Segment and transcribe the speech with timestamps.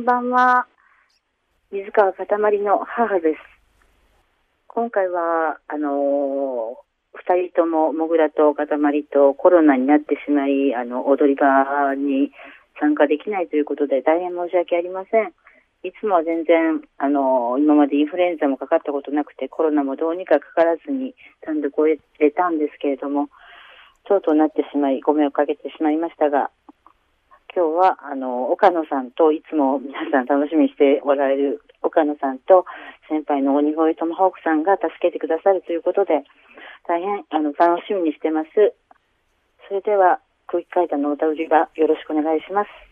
[0.00, 0.66] んばんは。
[1.70, 3.38] 水川かたまりの母です。
[4.66, 12.30] 今回は、あのー二人とも、もぐらとかたまりとコロナになってしまい、あの、踊り場に
[12.78, 15.34] 参加できないということで、大変申し訳ありません。
[15.82, 23.28] いつもは全然、あのー今までインフルエンザもかかったことなくて、コロナもどうにかかからずに単独を得たんですけれども、
[24.04, 26.50] とうとうなってしまい、ご迷惑かけてしまいましたが、
[27.54, 32.64] 今日は、あの、岡野さんと、いつも皆さん楽しみにしておられる岡野さんと、
[33.08, 36.22] 先輩の鬼越トマホークさんが助けてくださるということで、
[36.86, 38.50] 大変、あの、楽しみにしてます。
[39.66, 42.89] それでは、空気階段の歌売り場、よろしくお願いします。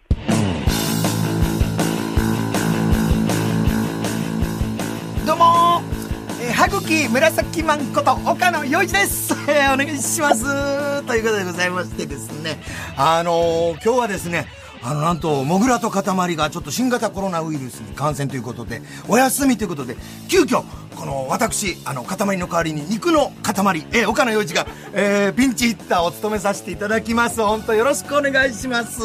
[6.68, 9.32] えー、はぐき紫マンこと岡野洋一です、
[9.72, 11.02] お願いします。
[11.04, 12.60] ということでございましてですね。
[12.94, 14.46] あのー今日はですね
[14.82, 19.96] あのなんとモグラと塊がちょっと新型コロナウイルスに感染ということでお休みということで
[20.28, 20.62] 急遽
[20.94, 27.40] この私あの塊の代わりに肉の塊、えー岡野洋一が、えーピンチヒッターを務めさせていただきます。
[27.40, 29.00] 本当よろしくお願いします。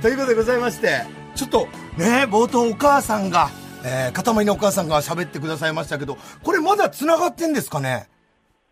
[0.00, 1.04] ということでございまして
[1.34, 1.66] ちょっと
[1.96, 3.50] ね冒頭お母さんが
[3.84, 8.08] えー、塊のお母さんが喋ってくださいましたけど、これまだ繋がってんですかね？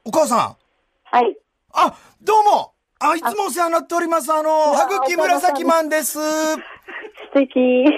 [0.04, 0.56] お母さん。
[1.04, 1.36] はい。
[1.72, 4.32] あ、どうもあ、いつもお世話になっております。
[4.32, 6.18] あの、やはぐき紫マンです。
[6.18, 6.58] 素
[7.34, 7.84] 敵。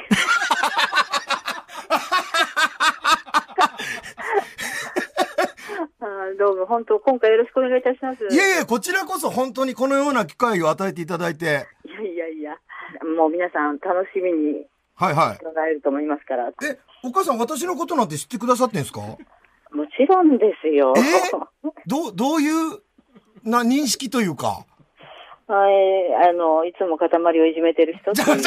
[6.39, 8.25] どうも、本当、今回よろしくお願いいたします。
[8.25, 11.67] いえいえ、こちらこそ本当にこのような機会を与えていただいて。
[11.85, 12.57] いやいやいや、
[13.17, 14.67] もう皆さん楽しみに
[15.03, 16.49] はいは伺えると思いますから。
[16.49, 16.53] い。
[16.65, 19.01] え、お母さん私のことなんて知ってくださってんですか？
[19.75, 20.95] もちろんですよ。
[20.97, 21.01] え？
[21.87, 22.81] どう、どういう、
[23.43, 24.65] な、認識というか？
[25.49, 27.09] はい、あの、いつも塊
[27.41, 28.47] をいじめてる人ちょっと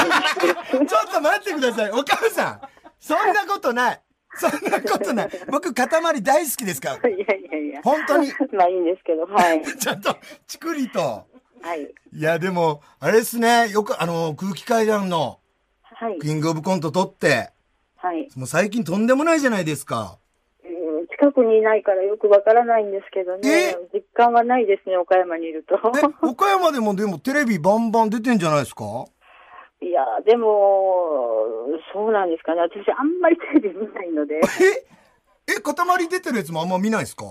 [1.22, 1.92] 待ってください。
[1.92, 2.61] お母さん。
[2.99, 4.02] そんなことない。
[4.36, 5.30] そんなことない。
[5.52, 5.88] 僕、塊
[6.23, 7.10] 大好きですから。
[7.10, 7.82] いやいやいや。
[7.83, 8.32] 本当に。
[8.54, 9.61] まあいいんですけど、はい。
[9.77, 10.15] ちょっと、
[10.48, 10.99] ちくりと。
[11.61, 11.92] はい。
[12.14, 13.70] いや、でも、あれですね。
[13.70, 15.39] よく、あの、空気階段の
[15.98, 16.20] はい。
[16.20, 17.52] キングオブコント取って、
[17.98, 18.28] はい。
[18.36, 20.17] もう最近とんでもないじゃないですか。
[20.64, 20.67] う
[21.04, 23.76] ん近くにいないからよくわからないんですけどねえ？
[23.94, 25.76] 実感はないですね、岡山にいると。
[25.76, 28.83] え、 岡山でもでもテレビバンバン出てんじゃないですか？
[29.82, 31.45] いや、でも、
[31.94, 32.62] そうなんですかね。
[32.62, 34.36] 私あんまりテレビ見ないので。
[35.48, 37.26] え、え、塊出てるやつもあんま見ないですか？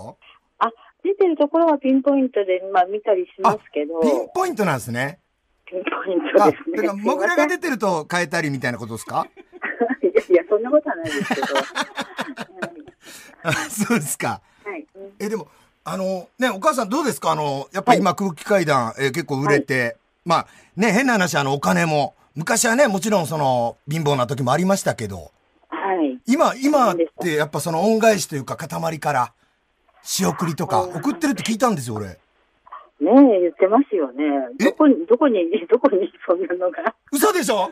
[0.59, 0.71] あ、
[1.03, 3.99] 出てるところはピンポイントで、まあ見たりしますけど。
[4.01, 5.19] ピンポイントなんですね。
[5.65, 6.77] ピンポイントあ、ですね。
[6.77, 9.27] だから、モグラが出てると変えたりみたいなことですか？
[10.01, 11.47] いやいや、そんなことはないですけど。
[13.43, 14.41] あ そうですか。
[14.63, 14.85] はい。
[14.95, 15.47] うんえ、でも、
[15.83, 17.31] あの、ね、お母さんどうですか？
[17.31, 25.31] あの、やっぱり今空気階段、えー結構売れて、まあ、ね、変な話、あの、お金も、昔はね、もちろんその、貧乏な時もありましたけど、
[25.69, 26.19] はい。
[26.25, 29.33] 今、今ってやっぱその恩返しというか、塊から、
[30.03, 32.17] 仕送りとか、送ってるって聞いたんですよ、俺。
[33.01, 34.23] ねえ、言ってますよね。
[34.59, 34.63] え？
[34.65, 35.39] どこに、どこに、
[35.69, 36.95] どこにそんなのが？
[37.11, 37.71] 嘘でしょ？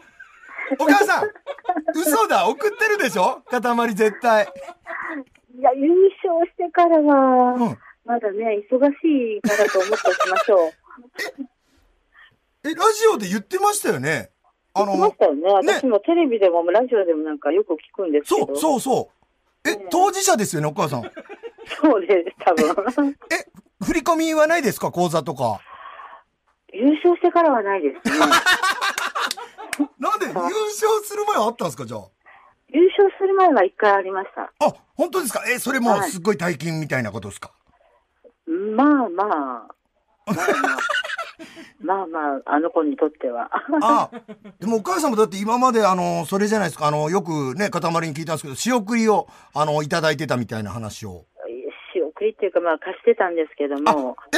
[0.79, 1.29] お母さん
[1.93, 3.41] 嘘だ送ってるでしょ？
[3.49, 4.47] 塊絶対。
[5.57, 5.89] いや、優
[6.23, 7.77] 勝してからは、うん。
[8.05, 10.71] まだね、忙しいからと思っておきましょう。
[12.65, 14.29] え、ラジオで言ってましたよね？
[14.73, 15.41] あ言ってましたよね。
[15.41, 18.47] ね私もテレビでもラジオでもなんかよく聞くんですけど。
[18.47, 19.11] そう、そうそ
[19.65, 19.69] う。
[19.69, 21.03] え、当事者ですよね、お母さん。
[21.81, 23.15] そうです、多分。
[23.31, 23.45] え、
[23.83, 24.91] 振り込みはないですか？
[24.91, 25.59] 口座とか。
[26.73, 28.17] 優勝してからはないですね。
[29.99, 30.25] なんで？
[30.27, 30.51] 優勝
[31.03, 31.85] する前はあったんですか？
[31.85, 32.01] じゃあ。
[32.69, 34.51] 優勝する前は一回ありました。
[34.65, 35.43] あ、本当ですか？
[35.47, 37.51] え、それもはいすっごい大金みたいなことですか、
[38.47, 39.67] まあまあ、まあまあ、
[41.83, 43.49] まあまあ、あの子にとっては。
[43.81, 44.09] あ
[44.59, 51.25] でもお母さんもだって今まであの、それじゃないですか、あの、よくね、塊に聞いたんですけど、仕送りを、あの、いただいてたみたいな話を。
[52.29, 54.37] っていうか、まあ貸してたんですけども、え？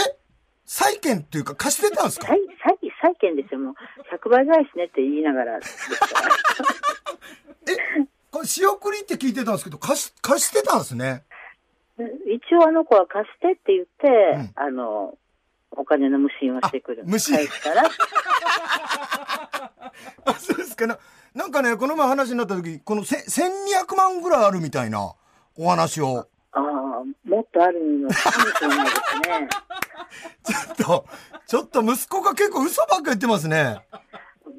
[0.65, 2.27] 債券っていうか貸してたんですか？
[2.27, 3.73] 債、債、債券ですよ、もう。
[4.15, 5.59] 100倍返しねって言いながら。
[5.59, 5.61] え、
[8.31, 11.23] これ仕送りって聞いてたんですけど、貸し、貸してたんですね。
[11.97, 15.17] 一応あの子は貸してって言って、うんあの、
[15.71, 17.03] お金の無心をしてくる。
[17.05, 17.83] あ無心返したら、
[20.25, 20.97] あ、そうですかな。
[21.33, 25.13] なんかね、この前話になった時、このせ1200万ぐらいあるみたいな
[25.57, 26.27] お話を。
[27.03, 29.49] もっとあるのかもしれないですね。
[30.43, 31.05] ちょっと、
[31.47, 33.85] ちょっと息子が結構嘘ばっか言ってますね。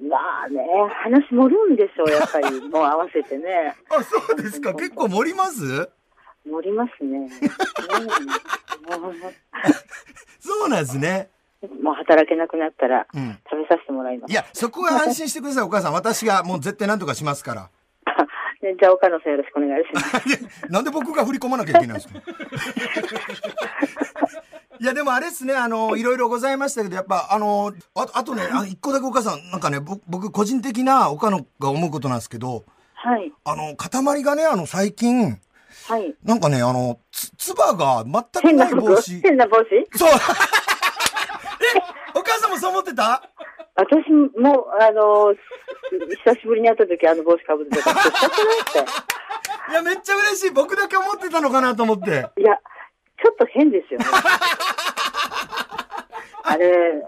[0.09, 0.61] まあね、
[1.03, 2.61] 話盛るんでしょう、やっぱり。
[2.69, 3.75] もう合わせてね。
[3.91, 4.75] あ、そうですか。
[4.75, 5.89] 結構盛ります？
[6.45, 7.19] 盛りますね。
[7.19, 7.29] うん
[10.39, 11.29] そうなんですね。
[11.63, 13.39] えもう働けなくなったら、うん。
[13.51, 14.31] 食べさせてもらいます。
[14.31, 15.93] いや、そこは安心してください、お母さん。
[15.93, 17.71] 私がもう絶対何とかしますから。
[18.67, 20.69] でじゃあ、岡野さんよろしくお願いします。
[20.73, 22.19] なんで僕が振り込まなきゃいけないんですか？
[24.79, 32.65] いや、でもあれですね、あの、いろいろございましたけど、やっぱ、あの、ああとね、あ一個だけお母さん、なんかね、僕、僕個人的な岡野が思うことなんですけど、
[32.95, 33.33] はい。
[33.45, 35.39] あの、塊がね、あの、最近、
[35.89, 36.15] はい。
[36.25, 39.21] なんかね、あの、つ、つばが全く変なない帽子。
[39.21, 39.65] 変な帽子？
[39.97, 40.11] そう。
[40.13, 40.19] え、
[42.19, 43.23] お母さんもそう思ってた？
[43.77, 44.11] 私
[44.41, 45.35] も、あの、
[46.25, 48.79] 久しぶりに会った時あの帽子かぶってたから、したくないって。
[49.71, 50.51] いや、めっちゃ嬉しい。
[50.51, 52.31] 僕だけ思ってたのかなと思って。
[52.37, 52.57] いや、
[53.23, 54.07] ちょっと変ですよね。
[56.49, 57.03] あれ、ね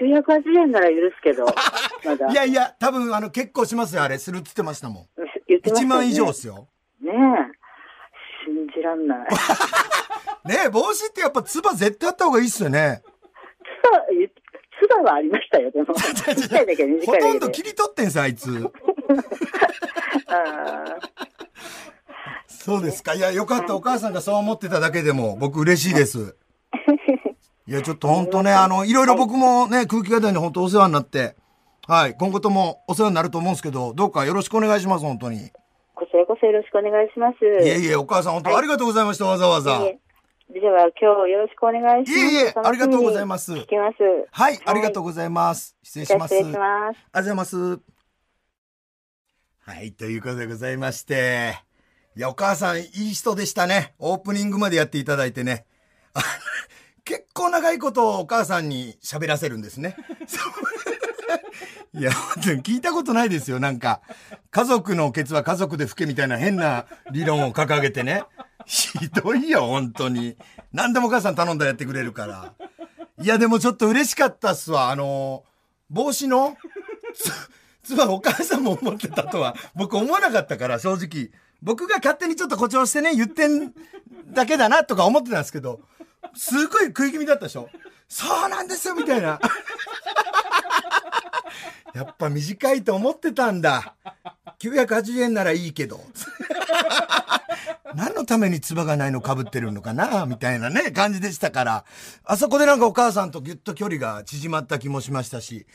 [0.00, 1.44] 980円なら許すけど、
[2.04, 2.28] まだ。
[2.32, 4.16] いやいや、多分、あの、結構しますよ、あれ。
[4.18, 5.06] するって言ってましたもん。
[5.46, 6.68] 言ってました1よね万以上ですよ。
[7.00, 7.16] ねえ。
[8.46, 9.18] 信じらんない。
[10.46, 13.02] ねえ、帽子ってやっぱ、つば絶対あった方がいいっすよね。
[13.84, 13.98] つば、
[14.82, 15.94] つばはありましたよ、でも。
[15.94, 17.40] 短いだけ、短ほとんいだけで。
[17.40, 18.48] ど切り取ってんすよ、あいつ。
[20.28, 20.84] あ
[22.48, 23.14] そうですか。
[23.14, 23.74] いや、よかった。
[23.74, 26.36] お母さんがそう思ってただけでも、僕嬉しいです。
[27.66, 31.34] いや、ちょっと本当ね、あの、いろいろ僕もね、空気階段に本当お世話になって、
[31.88, 35.50] はい、今後ともお世話になると思うんですけど、どうかよろしくお願いします、本当に。
[35.94, 37.36] こちらこそよろしくお願いします。
[37.44, 39.78] えいえ、お母さん本当ありがとうございました、わざわざ。
[39.78, 39.98] いえ
[40.50, 42.20] では、今日よろしくお願いします。
[42.20, 43.96] いえいえありがとうございます聞きます。
[44.30, 45.76] はい、ありがとうございます。
[45.82, 46.34] 失礼します。
[46.34, 46.64] 失礼します。
[46.66, 47.80] ありがとうございます。
[49.60, 51.58] はい、ということでございまして。
[52.16, 53.94] いや、お母さん、いい人でしたね。
[53.98, 55.64] オープニングまでやっていただいてね。
[56.14, 56.20] あ
[57.04, 59.96] 結構長いことをお母さんに喋らせるんですね。
[61.94, 63.60] いや、本当に聞いたことないですよ。
[63.60, 64.00] なんか、
[64.50, 68.24] 家族のケツは家族で吹けみたいな変な理論を掲げてね。
[68.64, 70.36] ひどいよ、本当に。
[70.72, 72.54] 何でもお母さん頼んだらやってくれるから。
[73.20, 74.90] いや、でもちょっと嬉しかったっすわ。
[74.90, 75.44] あの、
[75.90, 76.56] 帽子の、
[77.14, 77.30] つ、
[77.94, 81.30] つまお母さんも思ってたとは、僕思わなかったから、正直。
[81.62, 83.72] 僕が勝手にちょっと誇張してね、言ってん
[84.28, 85.80] だけだなとか思ってたんですけど、
[86.34, 87.68] すごい食い気味だったでしょ
[88.08, 89.38] そうなんですよみたいな。
[91.94, 93.94] やっぱ短いと思ってたんだ。
[94.58, 96.00] 980円ならいいけど。
[97.94, 101.84] 何のために唾がないの被ってるのかなみたいなね、感じでしたから。
[102.24, 105.66] あそこでなんかお母さんとぎゅっと距離が縮まった気もしましたし。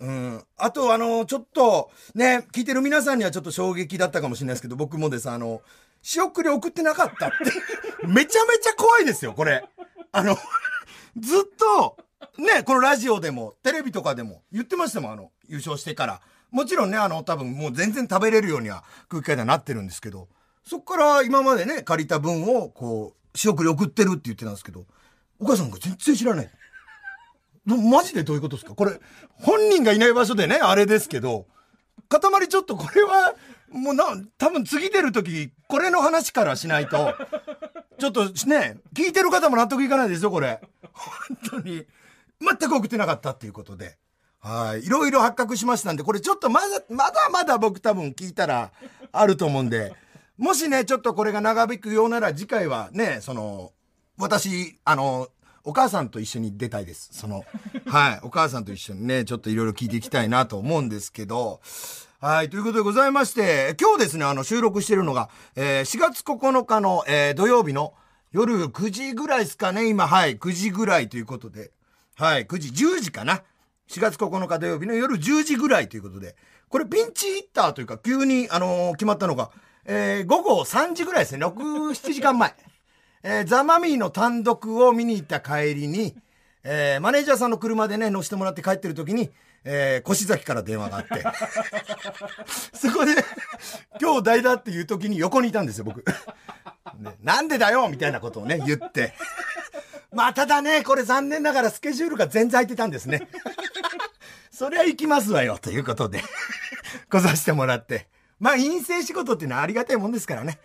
[0.00, 0.44] うん。
[0.56, 5.62] あと、あの、ちょっと、ね、聞いてる皆さんにはちょっと衝撃だったかもしれないですけど、僕もです、あの、
[6.02, 7.36] 仕送り送ってなかったって。
[8.06, 9.64] めちゃめちゃ怖いですよ、これ。
[10.12, 10.36] あの、
[11.16, 11.96] ずっと、
[12.38, 16.20] ね、このラジオでも、テレビとかでも言ってましたもん、あの、優勝してから。
[16.50, 20.28] もちろんね、あの、多分もう全然食べれるようには空気階段になってるんですけど、
[20.64, 24.86] そっから今までね、借りた分を、こう、仕送り送ってるって言ってたんですけど、
[25.40, 26.50] お母さんが全然知らない。
[27.66, 28.74] マジでどういうことですか？
[28.74, 29.00] これ、
[29.32, 31.46] 本人がいない場所でね、あれですけど、
[32.08, 33.34] 塊ちょっとこれは、
[33.70, 34.04] もうな、
[34.38, 37.14] 多分次出るとき、これの話からしないと、
[37.98, 40.60] ちょっとね、聞いてる方も納得いかないですよ、これ。
[40.92, 41.84] 本当に。
[42.44, 43.96] 全く送ってなかったっていうことで。
[44.40, 44.84] はい。
[44.84, 48.72] いろいろ発覚しましたんで、これちょっとまだ、まだまだ僕多分聞いたら
[49.10, 49.94] あると思うんで、
[50.36, 53.72] もしね、ちょっとこれが長引くようなら次回はね、その、
[54.18, 55.28] 私、あの、
[55.66, 57.08] お母さんと一緒に出たいです。
[57.12, 57.44] その、
[57.86, 58.20] はい。
[58.22, 61.62] お母さんと一緒にね、ちょっといろいろ聞いていきたいなと思うんですけど、
[62.20, 62.50] はい。
[62.50, 67.94] ということでございまして、今日ですね、あの、収録してるのが、えー4月9日の、えー土曜日の
[68.30, 70.36] 夜9時ぐらいですかね、今、はい。
[70.36, 71.70] 9時ぐらいということで、
[72.16, 72.46] はい。
[72.46, 73.42] 9時、10時かな。
[73.88, 76.36] 4月9日土曜日の夜10時ぐらいということで、
[76.68, 79.50] これピンチヒッターというか、急に、あのー決まったのが、
[79.84, 82.54] えー午後3時ぐらいですね、6、7時間前。
[83.22, 86.16] えーザ・マミーの単独を見に行った帰りに、
[86.62, 89.30] えーマネージャーさんの車でね、乗せてもらって帰ってる時に、
[89.64, 91.24] えー、越崎から電話があって、
[92.78, 93.14] そこで、
[94.00, 96.04] 今日代打っていう時に横にいたんですよ、僕。
[97.22, 99.14] なんでだよみたいなことをね、言って。
[100.14, 103.28] まあ、ただね、これ残念ながらスケジュールが全然空いてたんですね。
[104.50, 106.22] そりゃ行きますわよ、ということで、
[107.08, 108.08] 来させてもらって。
[108.38, 110.60] まあ、陰性仕事っていうのはありがたいもんですからね。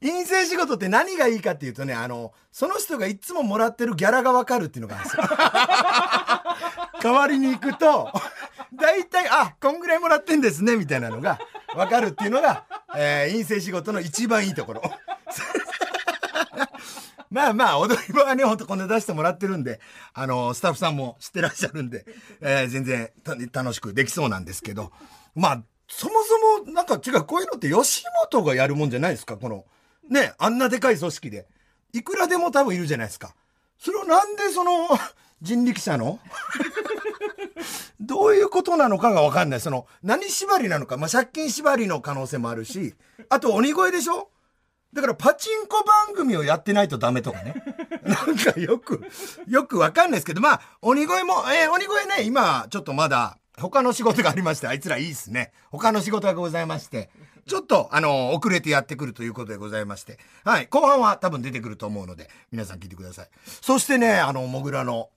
[0.00, 5.22] 陰性仕事って何がいいかっていうとね、あの、その人がいつももらってるギャラがわかるっていうのがあるんですよ。
[7.02, 8.10] 代わりに行くと、
[8.74, 11.38] 大体、あ、こんぐらいもらってんですね、みたいなのが
[11.74, 12.64] わかるっていうのが、
[12.96, 14.82] えー陰性仕事の一番いいところ。
[17.30, 19.80] まあまあ、踊り場はね、ほんとこんな出してもらってるんで、
[20.14, 22.04] あの、スタッフさんも知ってらっしゃるんで、
[22.42, 24.90] えー全然た楽しくできそうなんですけど、
[25.36, 29.64] まあ、そもそも、なんか違う、こういうのって吉本がやるもんじゃないですか、この、
[30.08, 31.46] ね、あんなでかい組織で。
[31.92, 33.34] いくらでも多分いるじゃないですか。
[33.78, 34.88] それをなんでその、
[35.42, 36.18] 人力車の？
[38.00, 39.60] どういうことなのかがわかんない。
[39.60, 40.96] その、何縛りなのか。
[40.96, 42.94] まあ、借金縛りの可能性もあるし、
[43.28, 44.30] あと鬼越でしょ？
[44.92, 47.54] だからパチンコ番組をやってないとダメとかね。
[48.02, 49.02] なんかよく、
[49.46, 55.52] よくわかんないですけど、まあ、鬼越も、えー、鬼越ね、今、ちょっとまだ、他の仕事がありまして、あいつらいいっすね。
[55.70, 57.10] 他の仕事がございまして、
[57.46, 63.28] ちょっと、あの、遅れてやってくるということでございまして、はい、後半は多分出てくると思うので、皆さん聞いてください。
[63.44, 65.10] そしてね、あの、モグラの、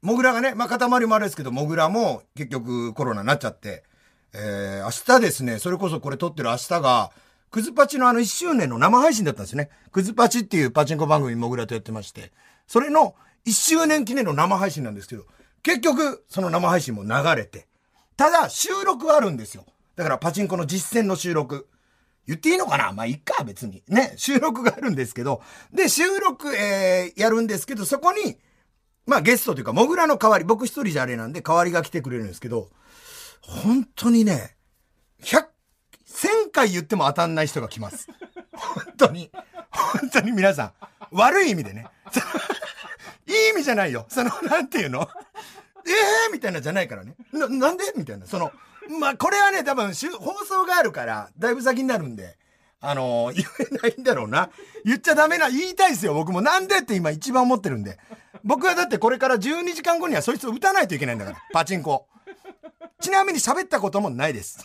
[0.00, 3.84] モグラがね、まあ、塊もあれですけど、モグラも結局コロナになっちゃって、
[4.34, 7.10] えー、明日ですね、それこそこれ撮ってる明日が、
[7.52, 9.68] クズパチのあの1周年の生配信だったんですよね。
[9.92, 12.32] クズパチっていうパチンコ番組モグラとやってまして、
[12.66, 13.14] それの
[13.46, 15.26] 1周年記念の生配信なんですけど、
[15.62, 17.68] 結局、その生配信も流れて、
[18.16, 19.66] ただ収録はあるんですよ。
[19.96, 21.68] だからパチンコの実践の収録。
[22.26, 22.92] 言っていいのかな？
[22.92, 23.82] まあ、いっか、別に。
[23.86, 25.42] ね、収録があるんですけど、
[25.74, 28.38] で、収録、えー、やるんですけど、そこに、
[29.06, 32.70] まあ、ゲストというか、モグラの代わり、僕一人じゃあれなんで、代わりが来てくれるんですけど、
[33.42, 34.56] 本当にね、
[36.52, 38.08] 回言っても当たんない人が来ます。
[38.52, 39.30] 本当に。
[39.70, 40.72] 本当に皆さん。
[41.10, 41.86] 悪い意味でね。
[43.26, 44.06] いい意味じゃないよ。
[44.08, 45.08] その、なんていうの？
[45.86, 47.14] ええー、みたいなじゃないからね。
[47.32, 47.92] な、なんで？
[47.96, 48.26] みたいな。
[48.26, 48.52] その、
[49.00, 52.36] まあ、これはね、多分、放送があるから、だいぶ先になるんで、
[52.80, 54.50] あのー、言えないんだろうな。
[54.84, 56.40] 言っちゃダメな、言いたいですよ、僕も。
[56.40, 57.98] なんでって今一番思ってるんで。
[58.44, 61.38] 僕はだってこれから12時間後にはそいつを打たないといけないんだから。
[61.52, 62.06] パチンコ。
[63.00, 64.64] ちなみに喋ったこともないです。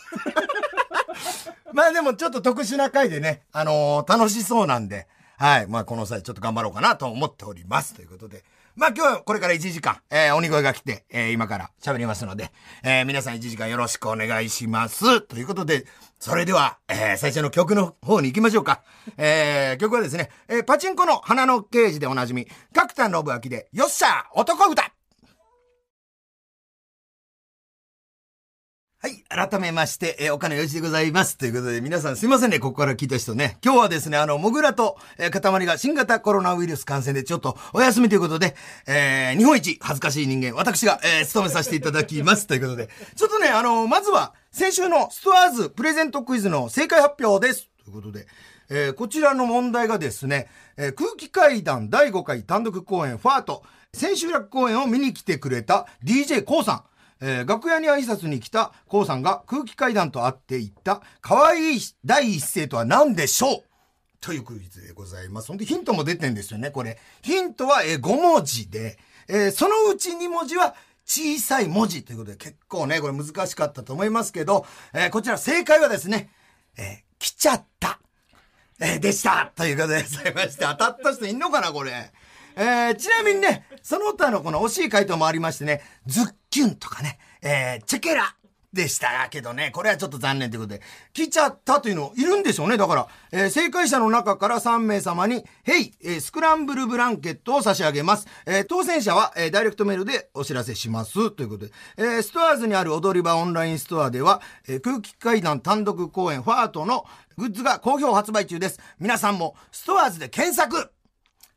[1.72, 5.06] まあでもちょっと特殊な回でね、あのー、楽しそうなんで、
[5.38, 5.66] はい。
[5.68, 7.94] まあこの際ちょっと頑張ろうかなと思っております。
[7.94, 8.42] ということで。
[8.74, 12.50] まあ今日はこれから1時間、えー、鬼越が来て、えー、今から喋りますので、
[12.82, 15.20] えー、皆さん1時間よろしくお願いします。
[15.20, 15.84] ということで、
[16.18, 18.82] それでは、えー、最初の曲の方に行きましょうか。
[19.16, 24.97] えー、曲はですね、えー、パチンコの花の刑事でおなじみ、角田信明で、よっしゃ男歌
[29.00, 29.22] はい。
[29.28, 31.38] 改めまして、えー、岡野よしでございます。
[31.38, 33.56] ということで、皆さんすいませんね、ここから聞いた人ね。
[33.64, 38.56] 今日はですね、あの、もぐらと、えー、塊が新型コロナウイルス感染でちょっとお休みということで、
[38.88, 42.48] えー、日本一恥ずかしい人間、私が、えー、務めさせていただきます。
[42.48, 47.68] ということで、ちょっとね、あの、まずは、先週のストアーズプレゼントクイズの正解発表です。
[47.84, 48.26] ということで、
[48.68, 53.62] えー、こちらの問題がですね、えー、空気階段第5回単独公演ファート、
[53.92, 56.82] 千秋楽公演を見に来てくれた DJ コウさん。
[57.20, 63.62] えー、楽屋に挨拶に来たコウさんが空気階段と会って言った可愛い第一声とは何でしょう？
[64.20, 65.48] というクイズでございます。
[65.48, 66.98] ほんでヒントも出てんですよね、これ。
[67.22, 68.98] ヒントは、えー、5文字で、
[69.28, 76.30] えー、そのうち2文字は小さい文字ということで結構ね、これ難しかったと思いますけど、えー、こちら正解はですね、
[76.76, 78.00] えー、来ちゃった。
[78.80, 79.52] えー、でした。
[79.56, 82.12] ということでございまして、当たった人いんのかな、これ。
[82.56, 88.34] えー、ちなみにね、その他のこの惜しい回答もありましてね、ズッキュンとかね、えー、チェケラ
[88.72, 90.82] でしたけどね、これはちょっと残念ということで、
[91.14, 92.76] 来ちゃったというのいるんでしょうね。
[92.76, 98.26] だから、えー、正解者の中から3名様に、ヘイ、えー、スクランブルブランケットを差し上げます。
[98.44, 101.30] えー、当選者は、えー、ダイレクトメールでお知らせします。
[101.30, 107.06] ということで、えー、 STORES にある踊り場オンラインストアでは、えー、空気階段単独公演ファートの
[107.38, 108.78] グッズが好評発売中です。
[108.98, 110.92] 皆さんも STORES で検索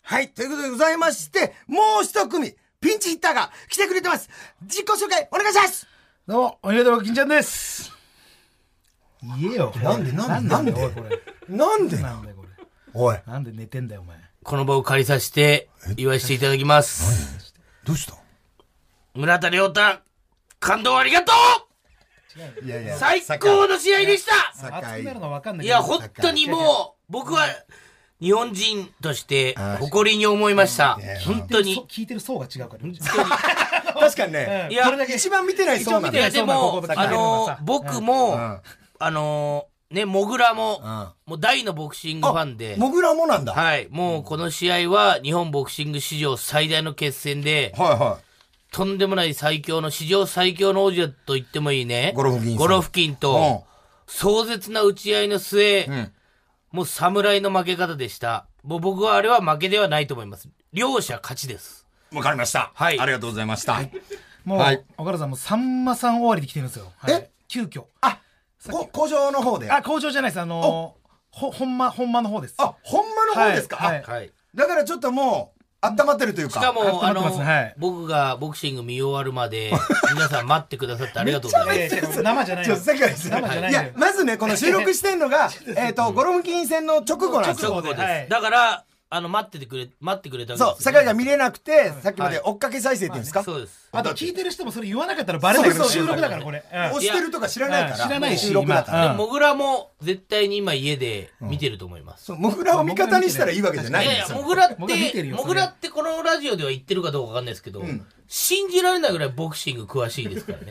[0.04, 4.28] はい、ということでございまして、もう一組、ピンチヒッターが来てくれてます。
[4.64, 5.88] 自己紹介、お願いします
[6.28, 7.92] どうも、おにげと金ちゃんです。
[9.40, 9.72] 言えよ。
[9.84, 11.98] なんで、なんで、なんで、なんで？
[12.02, 12.34] なんで？
[12.34, 12.50] これ。
[12.96, 13.20] おい。
[13.28, 14.18] なんで寝てんだよ、お前。
[14.42, 17.54] この場を借りさせて、言わせていただきます。
[17.84, 18.16] どうした？
[19.14, 19.82] 村田亮太、
[20.60, 21.32] 感動ありがと
[22.64, 22.98] ういやいや。
[22.98, 24.34] 最高の試合でした
[25.62, 27.46] いや、本当にもう、僕は、
[28.22, 31.00] 日本人として誇りに思いました。
[31.26, 31.84] 本当に。
[31.90, 32.88] 聞いてる層が違うから。
[34.00, 34.68] 確かにね。
[34.72, 38.38] いや、一番見てない層なんだでも、あの、僕も、
[39.00, 40.80] あの、ね、モグラも、
[41.26, 42.76] もう大のボクシングファンで。
[42.78, 43.54] モグラもなんだ。
[43.54, 43.88] はい。
[43.90, 48.74] もうこの試合は日本ボクシング史上最大の決戦で、はいはい。
[48.74, 52.14] とんでもない最強の、史上最強の王者と言ってもいいね。
[52.16, 52.56] ゴロフキン。
[52.56, 53.66] ゴロフキンと、
[54.08, 55.90] 壮絶な打ち合いの末、
[56.72, 58.46] もう侍の負け方でした。
[58.64, 60.48] もう僕はあれは負けではないと思います。
[60.72, 61.86] 両者勝ちです。
[62.14, 62.72] わかりました。
[62.74, 63.00] はい。
[63.00, 63.74] ありがとうございました。
[63.74, 63.92] はい、
[64.46, 66.92] もう、はい、岡田さんもさんまさん終わりで来てるんですよ。
[66.98, 67.30] はい、え？
[67.48, 67.84] 急遽。
[68.00, 68.20] あ、
[68.94, 69.70] 工場の方で？
[69.70, 70.40] あ、工場じゃないです。
[70.40, 70.96] あの
[71.32, 72.56] ほ、ほんま、ほんまの方です。
[72.58, 74.32] あ、ほんまの方ですか、はい、はい。
[74.56, 76.60] だからちょっともう、温まってるというか。
[76.60, 79.72] しかも、あの、はい、僕がボクシング見終わるまで、
[80.14, 82.22] 皆さん待ってくださってありがとうございます。
[82.22, 82.66] 生じゃない。
[82.66, 83.72] 生じゃない。
[83.72, 87.72] いや、まずね、この収録してんのが、 えっと、ゴロムキン戦の直後なんですよ。
[87.72, 88.30] 直後です。
[88.30, 88.84] だから、
[89.14, 93.44] あの、待っててくれ、待ってくれたわけそう、ですよ酒井が見れなくて、さっきまではい追っかけ再生っていうんですか？
[93.44, 93.90] そうです。
[93.92, 96.64] あと聞いてる人もそれ言わなかったらバレないけど、そうそう収録だからこれ。
[96.74, 98.04] うん押してるとか知らないから。
[98.06, 99.14] うん知らないし収録だから。
[99.14, 102.24] もぐらも絶対に今家で見てると思います。
[102.24, 104.42] そう、モグラを味方にしたらいいわけじゃないいやいや、んですよ。
[104.44, 110.68] もぐらっ僕は見てて、るよもぐらってこのラジオでは言ってるかどうかわかんないですけど、ん信じられないぐらいボクシング詳しいですからね。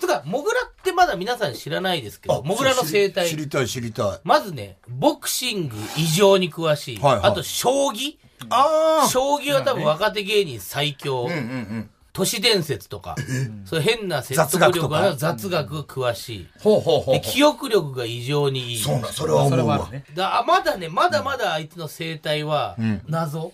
[0.00, 3.36] つか、もぐらってまだ皆さん知らないですけど、もぐらの生態知。
[3.36, 4.20] りたい知りたい。
[4.24, 6.98] まずね、ボクシング異常に詳しい。
[6.98, 8.16] はいはいあと、将棋。
[8.50, 11.22] ああ将棋は多分若手芸人最強。
[11.22, 11.90] うんうんうん。
[12.12, 13.14] 都市伝説とか、
[13.66, 16.48] そ変な説雑得力が雑学詳しい。
[16.58, 18.78] ほうほうほうで、記憶力が異常にいい。
[18.78, 19.88] そうな、それは思うわ
[20.44, 23.52] まだね、まだまだあいつの生態は謎。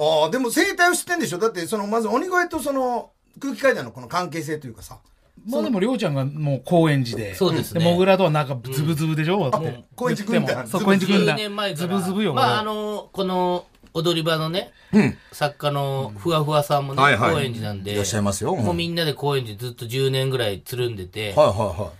[0.00, 1.38] ああ、でも生態を知ってんでしょ？
[1.38, 4.98] だって、その、まず鬼越とその、空気階段のこの関係性というかさ。
[5.46, 7.34] まあでも、りょうちゃんがもう高円寺で。
[7.34, 9.50] そうですねもぐらとはなんかズブズブでしょ？
[9.50, 9.84] だって。
[9.94, 11.36] 高円寺軍団そう、高円寺軍10団。
[11.36, 11.88] 年前から。
[11.88, 12.34] ズブズブよ。
[12.34, 15.16] まあ、あ俺の、この踊り場のね、うん。
[15.32, 21.92] 作家のふわふわさんもね、はいはい高円寺なんで、いらっしゃいますようんもうみんなで高円寺ずっと10年ぐらいつるんでて、はいは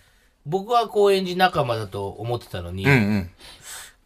[0.46, 2.98] 僕は高円寺仲間だと思ってたのに、いはい。
[2.98, 3.30] うんうん。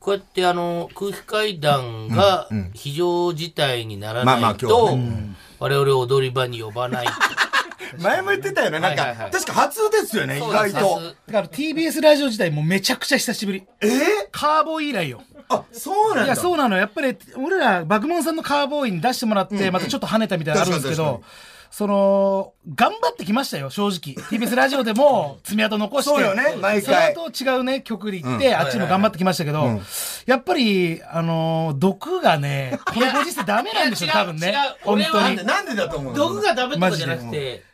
[0.04, 4.98] こうやってあの、空気階段が非常事態にならないと
[5.58, 7.06] 我々踊り場に呼ばない。
[7.98, 8.80] 前も言ってたよね。
[8.80, 11.00] なんかはいはいは、い確か初ですよね、意外と。
[11.26, 13.64] だから TBS ラジオ自体もうめちゃくちゃ久しぶり。
[13.80, 14.00] えー？
[14.30, 15.22] カーボーイ以来よ。
[15.48, 16.24] あ、そうなんだ。
[16.26, 16.82] いや、そうなのよ。
[16.82, 21.34] やっぱり、俺ら、爆問さんのカーボーイに出してもらって、またちょっと跳ねたみたいなのあるんですけど確かに確、
[21.76, 24.14] その、頑張ってきましたよ、正直。
[24.28, 26.08] TBS ラジオでも 爪痕残して。
[26.08, 29.80] そうよね毎回その後違うね、曲で行って、あっちも頑張ってきましたけど、
[30.24, 34.54] やっぱり、あのー、毒がね、このご時世ダメなんでしょ、多分ね。
[34.84, 35.74] 本当になんで、。
[35.74, 36.16] だと思うの？
[36.16, 37.64] 毒がダメとかじゃなくて、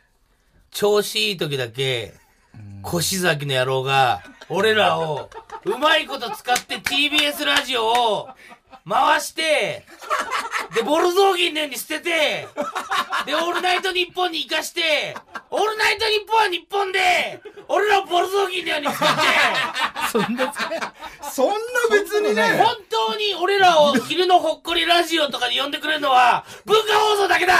[0.71, 2.15] 調子いい時だけ、
[2.81, 5.29] 腰崎の野郎が、俺らを、
[5.65, 8.29] うまいこと使って TBS ラジオを
[8.87, 9.83] 回して、
[10.75, 12.47] で、ボルゾーギンのように捨てて、
[13.25, 15.15] で、オールナイトニッポンに生かして、
[15.49, 19.21] オールナイトニッポンは日本で、俺らをボルゾーギンのように使って、
[20.11, 20.53] そんな
[21.31, 21.55] そんな
[21.91, 22.63] 別にね。
[22.63, 27.55] 本当に俺らを昼のほっこりラジオとかで呼んでくれるのは文化放送だけだ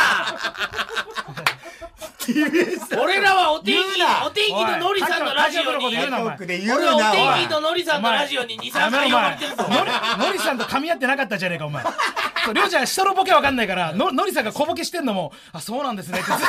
[3.01, 9.17] 俺らはお天気言うな、お天気ののりさんのラジオに、俺はおな、天気おののりさんのラジオに2、3やめろ、回呼。
[9.17, 9.63] ばれてるぞ。
[9.63, 11.83] のり、のりさんと噛み合ってなかったじゃねえか、お前。
[11.83, 16.39] そう、りょうちゃん人のボケわかんないから、の、のりさんが小ボケしてんのも、あ、そうなんですねってずっ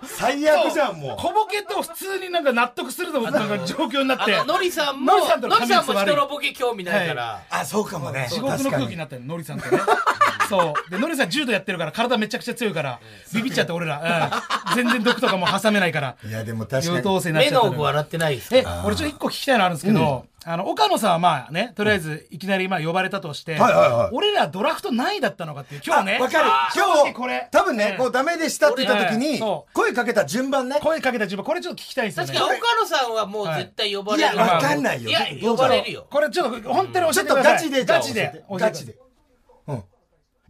[0.00, 0.06] と。
[0.06, 4.34] 最悪じゃんもう小ボケと普通になんか納得するのもなんか状況になって。
[4.34, 8.28] あの、のりさんも、のりさんとののりさんも人のボケ興味ないから、あ、そうかもね。
[8.30, 9.80] 地獄の空気になったよ、のりさんとね。
[10.52, 10.90] そう。
[10.90, 13.00] で、のりさん柔道やってるから、体めちゃくちゃ強いから、
[13.32, 14.30] ビビっちゃって俺ら。
[14.68, 14.76] うん。
[14.76, 16.16] 全然毒とかも挟めないから。
[16.22, 16.96] いや、でも確かに。
[16.96, 26.18] 優等生に目の奥笑ってないですえか、俺ちょっと一個聞きたいのあるんですけど、あの、岡野さんはまあね、とりあえずいきなりまあ呼ばれたとして、はいはいはい俺らドラフト何位だったのかっていう、今日ね。
[26.20, 26.50] わかる。
[26.74, 27.48] 正今日、直これ。
[27.50, 29.40] 多分ねう、んこうダメでしたって言った時に
[29.72, 30.78] 声かけた順番ね。
[30.82, 32.32] 声かけた自分、これちょっと聞きたいですよね。
[32.32, 34.34] 確かに岡野さんはもう絶対呼ばれる。
[34.34, 36.06] いやわかんないよいや、呼ばれるよ。
[36.10, 37.54] これちょっと本当にちょっと教えてください。
[37.54, 38.38] ガチで、じゃあガチで教えて。
[38.48, 39.11] 教えてガチで。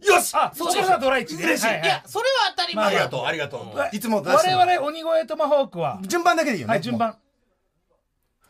[0.07, 0.15] うん。
[0.15, 0.99] よしあ、そうです。
[0.99, 1.43] ドライチで。
[1.45, 3.57] 嬉しいはいや、それは当たり前だありがとう、ありがと
[3.91, 3.95] う。
[3.95, 6.73] いつも出して我る々鬼越トマホークは、順番だけでいいよね。
[6.73, 7.17] はい、順番。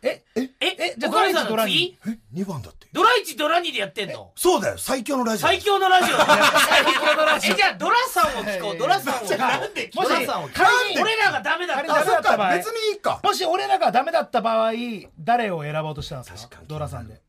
[0.06, 0.96] え、え、え？
[0.98, 2.20] じゃあドライチの次もう。
[2.36, 2.88] え、2番だって。
[2.92, 4.34] ドラ1、ドラ2でやってんの？
[4.36, 5.48] そうだよ、最強のラジオ。
[5.48, 6.18] 最強のラジオ。
[6.18, 7.54] 最強のラジオ。
[7.54, 9.38] え、じゃあドラさんを聞こう、ドラさんを聞こう。
[9.38, 11.04] なんでもしドラさんを聞こ仮にう。
[11.04, 13.22] 俺らがダメだっ仮にたあ、そっか、ダメだった場合別にいいか。
[13.24, 14.72] もし俺らがダメだった場合、
[15.20, 16.60] 誰を選ぼうとしたんですか？
[16.68, 17.22] ドラさんで。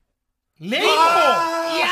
[0.61, 1.87] レインボーいや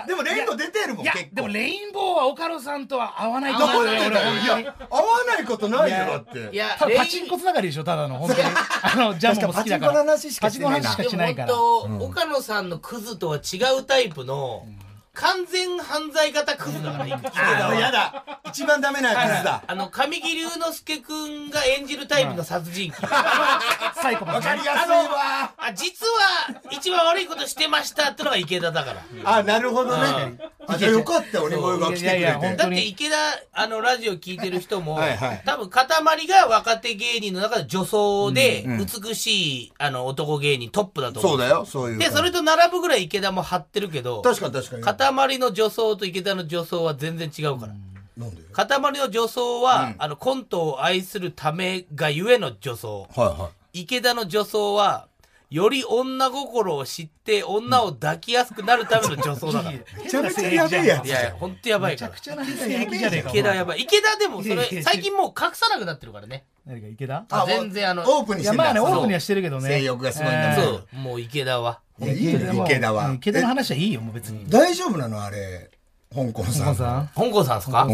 [0.00, 1.34] あーでもレインボー出てるもん、いや結構。
[1.36, 4.34] でもレインボーは岡野さんとは合わないとど思うよ、俺、うなんだよ。
[4.34, 6.50] いや。、合わないことないよ、だって。
[6.52, 8.42] いや、多分レインパチンコつながりでしょ、ただの、本当に。
[8.82, 9.98] あの、ジャムも好きだか確かパチンコのら。
[10.12, 11.54] 話しかしてないなパチンコの話しかでもしないから。
[11.54, 14.66] 本当、岡野さんのクズとは違うタイプの、
[15.14, 18.24] 完全犯罪型クズだから、今 あーやだ。
[18.46, 19.62] 一番ダメなやつだ。
[19.64, 23.08] あの、神木隆之介くんが演じるタイプの殺人鬼。
[24.02, 24.50] サイコパスね。
[24.50, 25.52] わかりやすいわ。
[25.56, 29.02] あ、実は、一番悪いことしてましたってのが池田だから。
[29.24, 30.38] あ、なるほどね。
[30.66, 32.56] あ、じゃあよかったよ、鬼越が来てくいやいやれて。
[32.56, 33.16] だって池田、
[33.54, 35.86] あの、ラジオ聞いてる人も、はいはい多分、塊
[36.26, 41.32] が若手芸人の中で女装で、美しい、あの、男芸人トップだと思う。
[41.32, 41.98] そうだよ、そういう。
[41.98, 45.14] で、それと並ぶぐらい池田も張ってるけど、確かに確かに。
[45.16, 47.72] 塊の女装と池田の女装は全然違うから。
[48.18, 53.08] なんで塊の女装は、あの、コントを愛するためがゆえの女装。
[53.16, 55.08] はいは池田の女装は、
[55.50, 59.72] より女心を知って女を抱きやすくなるための女装だから。
[59.72, 62.44] いめちゃめちゃやべえやつやいや、ほんとやばいからめちゃく。
[62.46, 63.28] ちゃな性癖じゃねえか。
[63.28, 63.32] い。
[63.32, 63.80] 池田やばい。
[63.82, 66.44] 池田でもそれ、いやいやいや最近もう隠さなくなってるからね。
[66.66, 67.24] 何が池田？
[67.30, 69.68] あ全然あのオープンにいや、してんだまあね、オープンにはしてるけどね。
[69.68, 71.80] 性欲がすごいんだえーそう、もう池田は。
[72.00, 73.12] いやいいよ、池田は。
[73.14, 74.48] 池田の話はいいよ、もう別に。
[74.48, 75.22] 大丈夫なの？
[75.22, 75.70] あれ。
[76.14, 76.74] 香港さん。
[76.74, 77.08] 香港さん？
[77.14, 77.86] 香港さんですか？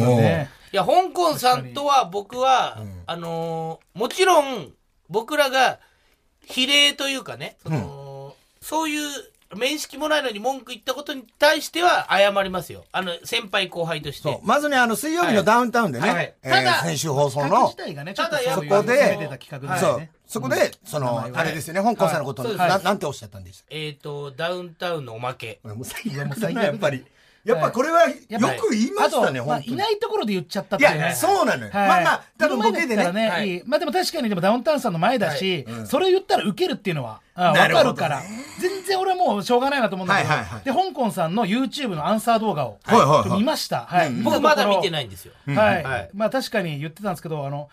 [0.72, 4.72] いや、香港さんとは僕は、あのーもちろん、
[5.08, 5.80] 僕らが、
[6.46, 9.08] 比例というかね、その、そういう
[9.56, 12.84] 面識もないのに文句言ったことに対しては謝りますよ。
[12.92, 14.22] あの、先輩後輩として。
[14.22, 14.46] そう。
[14.46, 20.08] まずね、あの、水曜日のダウンタウンでね、はいはいえーただ先週放送のただやそこで攻めてた企画そう。
[20.28, 25.58] そこで、その、あれですよね、香港さんのことを、はいななんておっしゃったんでしたっえっ、と、ダウンタウンのおまけ。
[25.62, 27.04] けもう最悪だな、やっぱり。
[27.44, 28.14] やっぱこれは、よ
[28.60, 29.74] く言いましたね、あとまあ本当に。
[29.74, 31.04] いないところで言っちゃったっいていうね。
[31.06, 31.70] や、そうなのよ。
[31.72, 33.62] はいまあまあ、多分ボケでね。
[33.66, 38.22] まあでも確かにでもダウンタウンさんの前だし、それ言ったらウケるっていうのは、あわかるから。
[38.60, 42.78] 全然俺はもうしょうがないなと思うんだけど、はいはいはいで、香港さんの YouTube のアンサー動画を、
[43.36, 43.86] 見ました。
[43.86, 44.10] はい。
[44.10, 44.90] 僕まだ見てい。
[44.90, 45.32] ないんですよ。
[45.46, 47.68] はい、はいまあ確かに言ってたんですけど、あの、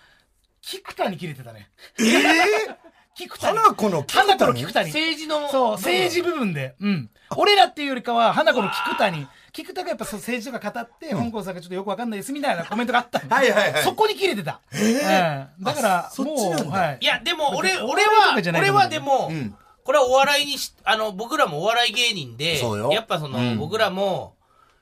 [0.62, 1.70] 菊田に切れてたね。
[2.00, 2.78] ええ
[3.18, 3.58] 菊田に。
[3.58, 4.90] 花子の菊花子田にの菊田に。
[4.90, 6.76] 政治の、そう、政治部分で。
[6.80, 7.10] うん。
[7.36, 13.84] 俺らっていうよりかは、花子の菊田に、菊田がやっぱそう政治とか語って、香港さんがちょっとよくわかんないですみたいなコメントがあったんではいはいはい。
[13.84, 14.62] そこに切れてた。
[14.72, 15.64] うん。
[15.64, 16.78] だから、そっちもう、なんだ。
[16.78, 16.98] はい。
[17.02, 17.06] い。
[17.06, 19.56] や、でも俺、俺は俺はでも、ん。
[19.84, 22.92] これはお笑いにし、あの、僕らもお笑い芸人で、そうよ。
[22.92, 23.58] やっぱその、うん。
[23.58, 24.36] 僕らも、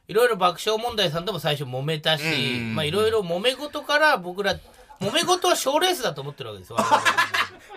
[0.10, 2.76] いろいろ爆笑問題さんとも最初揉めたし、うん。
[2.76, 4.56] まあいろいろ揉め事から僕ら、
[5.02, 6.78] 揉め事は賞レースだと思ってるわけですよ。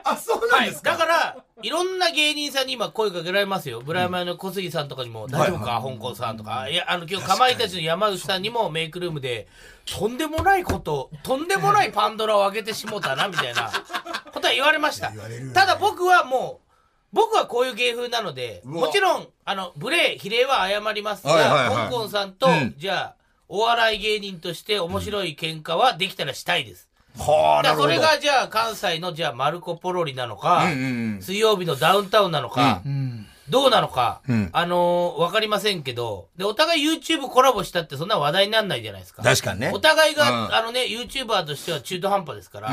[0.04, 0.70] あ、そうなんはい。
[0.70, 0.92] ですか？
[0.92, 3.80] だから、いろんな芸人さんに今声かけられますよ。
[3.80, 6.68] ブラマヨの小杉さんとかにも、大丈夫か、香港さんとか。
[6.68, 9.48] いや、あの、今日、かまいたちの山内さんにもメイクルームで、
[9.84, 13.70] とんでもないこと、とんでもないパンドラを開けてしもたな、みたいな
[14.32, 15.12] ことは言われました。
[15.52, 16.68] ただ僕はもう、
[17.12, 23.14] 僕はこういう芸風なので、もちろん、あの、無礼、比例は謝りますが、はいはいはい香港さんと、うんじゃあ、
[23.48, 26.87] お笑い芸人として面白い喧嘩はできたらしたいです。
[27.18, 27.88] はあ、なるほど。
[27.88, 33.26] だからそれがじゃあ関西のじゃあマルコ・ポロリなのか、うんうんうん水曜日のダウンタウンなのか、うん。
[33.48, 39.22] どうなのか、うんあのーわかりませんけど、で、お互い YouTube コラボしたってそんな話題にならないじゃないですか。
[39.22, 42.70] 確かにねお互いが、うんあのね、YouTuber としては中途半端ですから、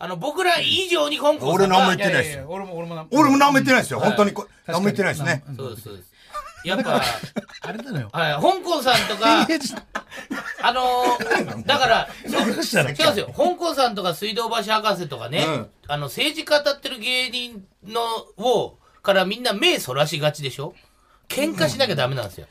[0.00, 4.00] あの、僕ら以上に香港さんが俺何も言っていないですよ俺も、俺もな、俺も何も言ってないですよ。
[4.00, 4.48] はい本当にこ。
[4.66, 5.44] 何も言ってないですね。
[5.56, 6.13] そうです、そうです。
[6.64, 7.02] やっぱ、
[7.60, 8.08] あれだのよ。
[8.12, 9.46] はい、香港さんとか、
[10.62, 12.76] あのーだから、そうです
[13.18, 13.26] よ。
[13.36, 18.00] 香港さんとか水道橋博士とかね、うんあの、政治家当たってる芸人の、
[18.42, 20.74] を、からみんな目そらしがちでしょ？
[21.28, 22.46] 喧嘩しなきゃダメなんですよ。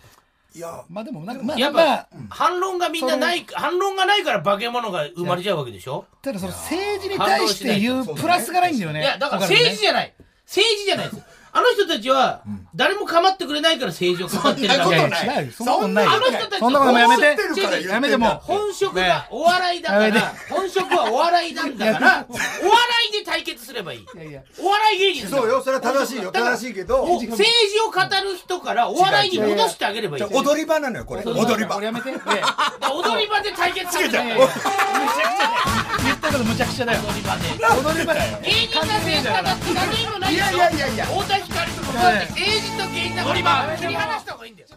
[0.56, 6.06] いや、まあでも、なんか、まあ、やっまあぱ、反論がみんなない、反論がないから化け物が生まれちゃうわけでしょ？
[6.22, 9.02] ただその政治に対して言うプラスがないんだよね。
[9.02, 10.14] いや、だから政治じゃない。
[10.46, 11.24] 政治じゃないです。
[11.56, 12.42] あの人たちは、
[12.74, 15.52] 誰も構ってくれないから政治を構ってるだけそんなことない。
[15.52, 16.06] そんなことない。
[16.06, 17.88] よあの人たちそんなこともやめて。
[17.88, 18.40] やめてもう。
[18.42, 22.42] 本職がお笑いだから、ね本職はお笑いなんだから、お笑
[23.10, 24.06] いで対決すればいい。
[24.60, 26.32] お笑い芸人そうよ、それは正しいよ。
[26.32, 27.46] 正しいけど、お政治
[27.88, 30.24] を語る人からお笑いに戻してあげればいい。
[30.24, 31.22] 踊り場なのよ、これ。
[31.24, 31.78] 踊り場。
[31.78, 35.94] 踊り場で対決するいやいやいやむちゃくちゃだよ。
[36.04, 37.02] 言ったことむちゃくちゃだよ。
[37.02, 37.44] 踊り場で。
[37.90, 38.40] 踊り場だよ。
[38.42, 41.06] 芸人が政治家だって何にもないいやいやいやいや。
[41.06, 44.68] 太田光とかこうやって政治と芸人の踊り場切り離した方がいいんだよ。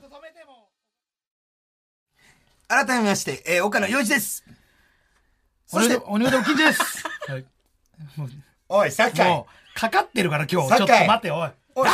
[2.68, 4.44] 改めまして、えー、岡野洋一です。
[5.66, 7.04] そして、鬼ほど金です。
[7.28, 7.44] はい
[8.68, 9.24] おい、酒井。
[9.24, 10.68] もう、かかってるから今日。
[10.76, 11.50] ちょっと待って、おい。
[11.76, 11.88] おい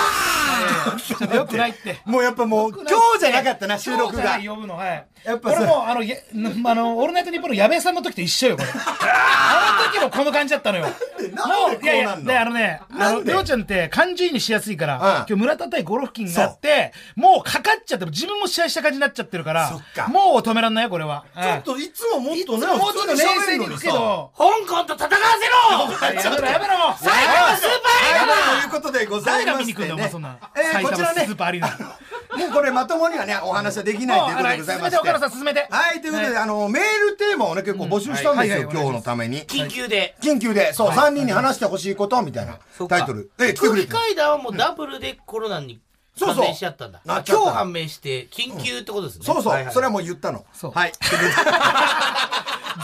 [1.02, 2.00] ちょっとよくないって。
[2.06, 4.38] もうやっぱもう、今日じゃなかったな、収録が。
[4.38, 5.06] 呼ぶの、はい。
[5.24, 6.16] やっぱさ俺も、あの、や
[6.64, 8.68] あの、オールナイトニッポンの矢部さんの時と一緒よ、これ。
[8.74, 10.86] あの時もこの感じだったのよ。
[10.86, 21.24] もなんでこうう、いやいや、あのね、あの、りょうちゃんって感情移入しやすいから、うん今日村田対ゴロフキンがあって、もうかかっちゃって、自分も試合した感じになっちゃってるからそっか、もう止めらんないよ、これは。
[21.34, 30.38] ちょっといつももっとね、もうちょっと冷静にいくけど、香港と戦わせろやめろ、やめろ最後のスーパーエはいということでござ誰いましてが見に来るんだよ、お前ねそんな。。
[30.56, 31.68] えー、こちらねスー、パーアリーナ。
[32.38, 34.96] もうこれまともにはね、お話はできないということでございまして。
[34.96, 35.68] 進めて、岡野さん進めて。
[35.70, 39.42] はい、ということで、あの、メールテーマをね、結構募集したんですよ、今日のために。
[39.42, 40.16] 緊急で。
[40.20, 43.30] 緊急で、そう、3人に話してほしいこと、みたいなタイトル。
[43.40, 43.94] え、来てくれてる。
[43.94, 45.80] 階段はもうダブルでコロナに
[46.16, 47.00] そうそう判明しちゃったんだ。
[47.04, 49.24] なっちゃった今日判明して、緊急ってことですね。
[49.24, 50.44] そうそう、それはもう言ったの。
[50.72, 50.92] はい。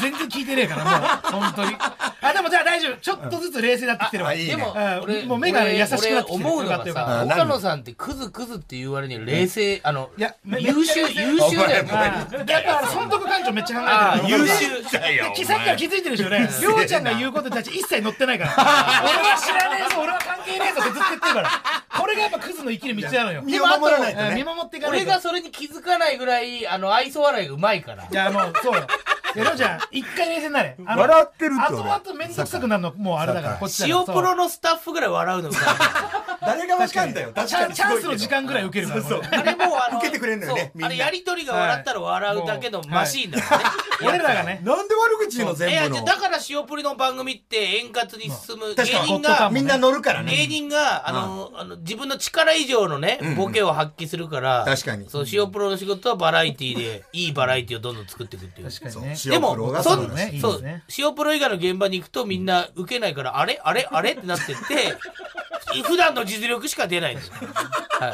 [0.01, 1.77] 全然聞いてねえから、もう、本当に。
[2.20, 2.96] あ、でもじゃあ大丈夫。
[2.96, 4.31] ちょっとずつ冷静になってきてるわ。
[4.31, 12.16] あいいねでもうん、俺、もう目が俺優しくなってきてる俺思うのがよかったよかさ、岡野さんってクズクズって言われに冷静、あのいや、め優秀、めっちゃ優秀だよお前ね。
[12.40, 13.87] あでやっぱあの損得感情めっちゃ考
[14.18, 14.83] えてる優秀。
[14.83, 16.48] できさっきから気づいてるでしょうね。
[16.61, 18.53] りょうちゃんが言うことたち一切乗ってないから。
[19.05, 21.51] 俺は知らねえぞ、俺は関係ねえぞってずっと言ってるから。
[21.98, 23.42] これがやっぱクズの生きる道なのよ。
[23.42, 24.44] 身を守らないとうん見ね。
[24.44, 25.05] 守っていかないと。
[25.05, 28.05] 俺がそれに気づかないぐらい、あの、愛想笑いがうまいから。
[28.05, 28.87] いや、もう、そうよ。
[29.38, 30.77] いやりょうちゃん、一回冷静になれ。
[30.85, 34.01] あの笑ってるって俺後々めんどくさくなるの、もうあれだから、こっちだから。
[34.01, 35.51] 塩プロのスタッフぐらい笑うの。
[36.40, 37.33] 誰がわかんだよ。
[37.35, 43.64] 確チャンスの時間ぐらい受けるからそうこれあれもうあの受けてくれんのよねあれやりとりが笑ったら笑うだけのマシーンだからね、
[44.03, 44.61] 俺らがね。
[44.64, 46.05] なんで悪口言うのいや全部の。
[46.05, 50.35] だから塩プリの番組って円滑に進む芸人がみんな乗るからね。
[50.35, 51.68] 芸人があの、あ。
[51.68, 55.09] の自分の力以上のね、ボケを発揮するから確かに。
[55.09, 58.68] そう塩プロの仕事はバラエティーでいいバラエティーをどんどん作っていくっていう。
[58.68, 60.62] 確かにでも塩プロがそんねそう
[60.99, 64.95] 塩プロ以外の現場に行くとみんな受けないからあれあれあれってなってって
[65.85, 67.35] 普段の実力しか出ないんですよ、
[68.01, 68.13] はい、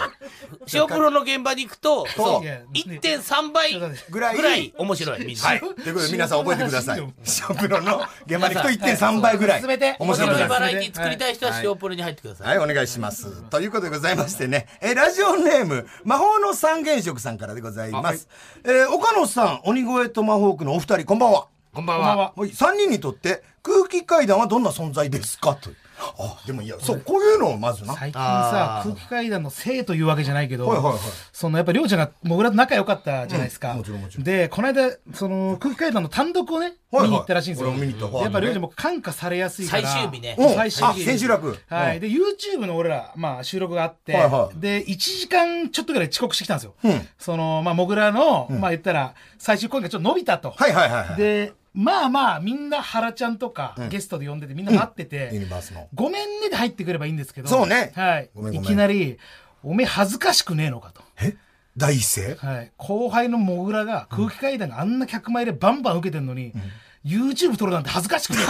[0.73, 2.43] 塩プロの現場に行くとそう。
[2.43, 4.75] いや1.3倍ぐらい。
[4.77, 5.21] 面白い。
[5.25, 5.61] みんな、はい。
[5.61, 5.69] とい。
[5.69, 6.99] うことで皆さん覚えてください。
[6.99, 7.09] いや。
[7.25, 9.61] ショプロの現場に行くと1.3倍ぐらい。
[9.61, 10.49] 進めて面白い。
[10.49, 10.59] バ。
[10.59, 12.87] ラエティー作りたい人は塩プロに入ってください、はい、お願い。
[12.87, 13.43] します。
[13.51, 13.67] とい。
[13.67, 14.17] うことでござい。
[14.17, 17.91] ましてね、えーラジオネーム、魔法の三原色さんからでござい。
[17.91, 18.29] ます。
[18.65, 21.47] えー岡野さん、鬼越トマホークのお二人、こんばんは。
[21.75, 25.73] こんばんはこんばんははい、3人にとって空気階段はどんな存在ですかとい。
[25.73, 25.77] う。
[25.99, 27.95] あ、でもいや、そう、こういうのをまずな。
[27.95, 31.03] 最近さ空気階段のせいというわけじゃないけど、はいはいはい。
[31.33, 34.25] そのやっぱりょうちゃんがもぐらと仲良かったじゃないですか、うんもちろんもちろん。
[34.25, 37.09] でこの間その空気階段の単独をね、はいはい。
[37.09, 37.69] 見に行ったらしいんですよ。
[37.69, 38.19] 俺も見に行った。
[38.19, 39.89] でやっぱりょうちゃんも感化されやすいから。
[39.89, 40.37] 最終日ね。
[40.39, 41.03] うん最終日。
[41.03, 44.61] あ千秋楽はい、うんで YouTube の俺ら、まあ、収録があって、はいはい。
[44.61, 47.09] で1時間ちょっとぐらい遅刻してきたんですよ、うん。
[47.19, 51.17] そのまあもぐらの、まあ言ったら最終公演がちょっと伸びたと、はいはいはいはい。
[51.17, 55.31] でまあまあみんな原ちゃんとか、ゲストで呼んでてみんな待ってて。
[55.93, 57.49] ごめんねで入ってくればいいんですけど。
[57.49, 58.31] そうねはい。
[58.53, 59.19] いきなり、
[59.65, 61.03] おめえ恥ずかしくねえのかと。
[61.21, 61.37] え？
[61.77, 62.37] 第一声？
[62.37, 62.73] はい。
[62.77, 66.53] 後輩のモグラが空気階段があんな客前でバンバン受けてんのに、
[67.05, 68.45] YouTube 撮るなんて恥ずかしくねえ。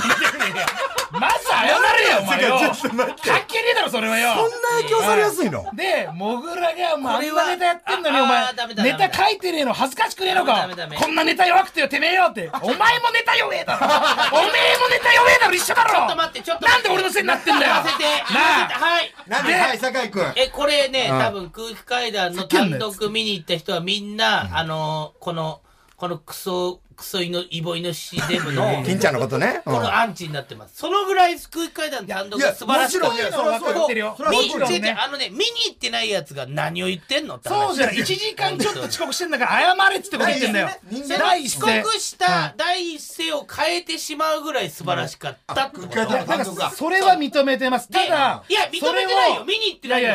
[1.19, 2.59] まず謝れよ、お前よ。
[2.59, 4.35] 関係ねえだろ、それはよ。
[4.35, 5.65] そんな影響されやすいの？
[5.75, 10.69] で、モグラが、まあ、あんなネタやってんのに、あお前ネタ書いてねえの恥ずかしくねえのか
[11.01, 12.51] こんなネタ弱くてよ、てめえよって。
[12.63, 13.87] お前もネタ弱えだろ。
[14.39, 15.91] おめえもネタ弱えだろ、一緒だろ。
[15.91, 17.75] ちょっと待ってちょっと待ってなんで俺のせいになってんだよ。
[17.75, 20.33] なはいなんではい、酒井くん。
[20.37, 25.61] え、これね、うん多分空気階段の単独見に行った人はみんな、あの、この、
[25.97, 29.63] このクソ、クソイの、イボイノシシデブの、金ちゃんのことね。
[29.67, 30.77] うんこのアンチになってます。
[30.77, 33.17] そのぐらい空気階段単独が素晴らしかった。
[33.17, 37.67] もちろんそれはそうよ分かってるよそれはも見ちろん違う違うねあのね、見に行ってないやつが何を言ってんのって話。
[37.67, 37.97] そうじゃない。
[37.97, 40.71] 1時間ちょっと遅刻してんだから謝れってこと言ってんだよ。
[41.19, 45.89] 第一声刻した第一声を変えてしまうぐらい素晴らしかったってこと。
[45.89, 46.71] 単独が。
[46.71, 47.89] それは認めてます。
[47.89, 49.45] ただ、いや、認めてないよ。
[49.45, 50.15] 見に行ってないよ。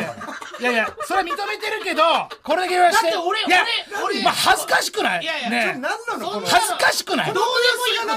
[0.60, 2.02] いやいや、それは認めてるけど、
[2.42, 3.10] これだけ言わして。
[3.10, 3.56] だって俺俺
[4.04, 5.22] 俺まあ恥ずかしくない？
[5.22, 6.30] いやいやね何なの？
[6.30, 7.32] この恥ずかしくない？
[7.32, 7.44] どう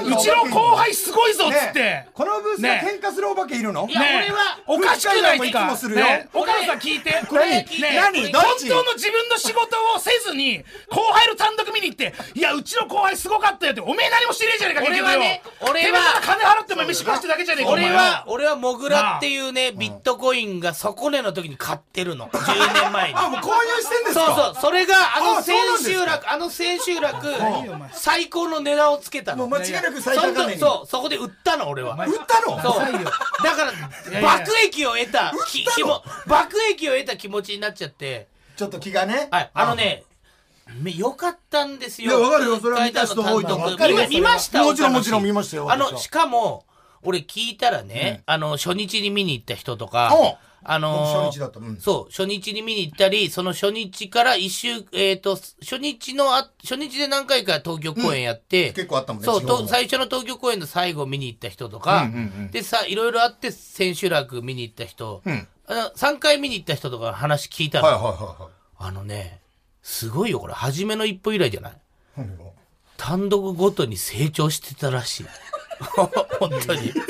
[0.00, 1.80] もいうちの後輩すごいぞっつって。
[1.80, 2.08] ね。
[2.14, 3.86] このブースで喧嘩するお化けいるの？
[3.88, 4.26] いやね。
[4.26, 6.04] 俺はおかしくない空気階段もいつもするよ。
[6.06, 6.28] ね。
[6.32, 7.22] 岡野さん聞いて。
[7.28, 8.32] これ何？
[8.32, 14.84] 本当の自分の仕事をせずに、後輩の単独見に行って、いや、うちの後輩すごかったよって、おめえ何もしてねえじゃねえか。
[14.86, 22.28] 俺はね俺は金払っても飯食わしてるだけじゃねえか、俺は、俺はモグラっていうね、ビットコインが底値の時に買ってるの。
[22.34, 23.14] 10年前に。
[23.16, 24.26] あ、もう購入してんですか？
[24.26, 27.26] そうそう、それがあの千秋楽、あの千秋楽
[27.92, 29.46] 最高の値段をつけたの。
[29.46, 31.94] もう間違いなく最高値そう、そこで売ったの、俺は。
[31.94, 32.60] 売ったの？
[32.60, 32.94] そう。
[33.42, 39.28] だから、爆益を得た、き気も、爆益を得た気持ちになっちゃって、ちょっと気がね。
[39.30, 40.04] はい、あのね、
[40.80, 42.18] めよかったんですよ。
[42.18, 42.58] いやわかるよ。
[42.58, 43.76] それは見た人多いと思う。
[44.08, 46.64] 見ましたもちろんもちろん見ましたよあの、しかも、
[47.02, 51.60] 俺聞いたらね、あの、初日に見に行った人とかお、あのー初日だった。
[51.60, 51.76] うん。
[51.78, 62.50] そう、初日に見に行ったり、その初日から一週、えっ、と、初日のあ、初日で何回か東京公演やって、結構あったもんねそう、と最初の東京公演の最後見に行った人とか、うんうんうん。
[62.50, 65.48] でさ、いろいろあって千秋楽見に行った人、うん。
[65.66, 68.52] あの3回見に行った人とかの話聞いたら、はいはいはいはい。
[68.78, 69.40] あのね、
[69.82, 70.54] すごいよ、これ。
[70.54, 71.72] 初めの一歩以来じゃない？
[72.96, 75.26] 単独ごとに成長してたらしい。
[76.40, 76.88] 本当に。
[76.88, 77.00] いこ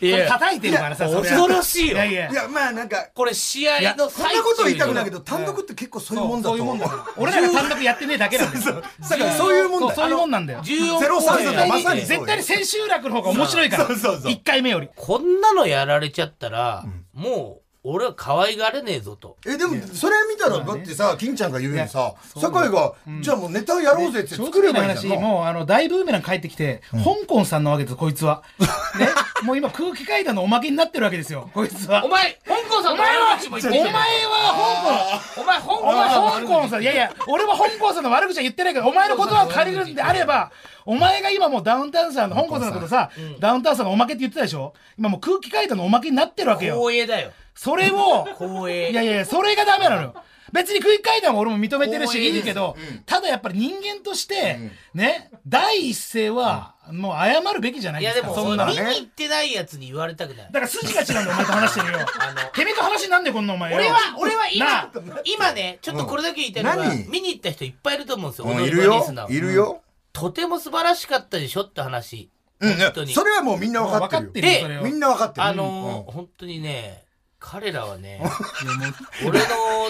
[0.00, 2.34] れや、叩いてるからさ、恐ろしいよいやいやい。
[2.34, 5.18] や、まあなんか、これ試合のこん最中なこと言いたくないけど。
[5.18, 6.78] ど、単独って結構そういうもんだと思う。
[6.78, 8.82] そういうもんだ 俺らが単独やってねえだけなんだよ。
[9.08, 9.90] だからそういうもんだよ。
[9.90, 10.60] そうそういうもんなんだよ。
[10.60, 13.86] 14ゼロ公演まさに絶対に千秋楽の方が面白いから。
[13.86, 14.88] そうそうそう1回目より。
[14.96, 16.84] こんなのやられちゃったら、
[17.14, 19.38] もう、俺は可愛がれねえぞと。
[19.46, 25.22] え、でも、それ見たら、だってさ、金ちゃんが言うようにさ、酒井が、じゃあもうネタやろうぜって正作ればいいじゃん。
[25.22, 28.42] もう、あの、大ブーメラン帰ってきて、香港さんなわけです、こいつは。
[29.00, 29.08] ね。
[29.44, 32.04] もう今、空気階段のおまけになってるわけですよ、こいつは。
[32.04, 40.50] お前、香港さんの悪口も言っておき前はてお前、香港お前、香港さん、いやいや、俺は香港さんの悪口は言ってないけど、お前の言葉を借りるんであれば、
[40.84, 44.74] お前が今もうダウンタウンさんの、香港さんのことさ、ダウンタウンさんのおまけって言ってたでしょ？
[44.98, 46.76] 今もう空気階段のおまけになってるわけよ。
[46.78, 47.30] 光栄だよ。
[47.54, 48.90] それを、光栄。
[48.90, 50.14] いやいやいや、それがダメなのよ。
[50.52, 54.58] 別に空気階段は俺も認めてるしいいけど、ただやっぱり人間として、
[54.94, 58.26] ね、第一声は、もう謝るべきじゃないですか。
[58.26, 60.46] いやでも、そんなの見に行ってないやつに言われたくない。
[60.46, 62.06] だから筋が違うんだよ、お前と話してるよ。
[62.52, 63.76] てめえと話なんでこんなお前よ。
[63.76, 64.90] 俺は、俺は今
[65.24, 67.08] 今ね、ちょっとこれだけ言いたいのが、何？
[67.08, 69.06] 見に行った人いっぱいいると思うんですよ、いるよ。
[69.28, 69.82] いるよ。
[70.12, 72.28] とても素晴らしかったでしょって話。
[72.58, 73.14] うん、本当に。
[73.14, 74.24] それはもうみんな分かってるよ。
[74.24, 74.82] 分かってるよ、それを。
[74.82, 75.46] みんな分かってる。
[75.46, 77.04] あのー本当にね、
[77.40, 78.22] 彼らはね、
[79.26, 79.46] 俺の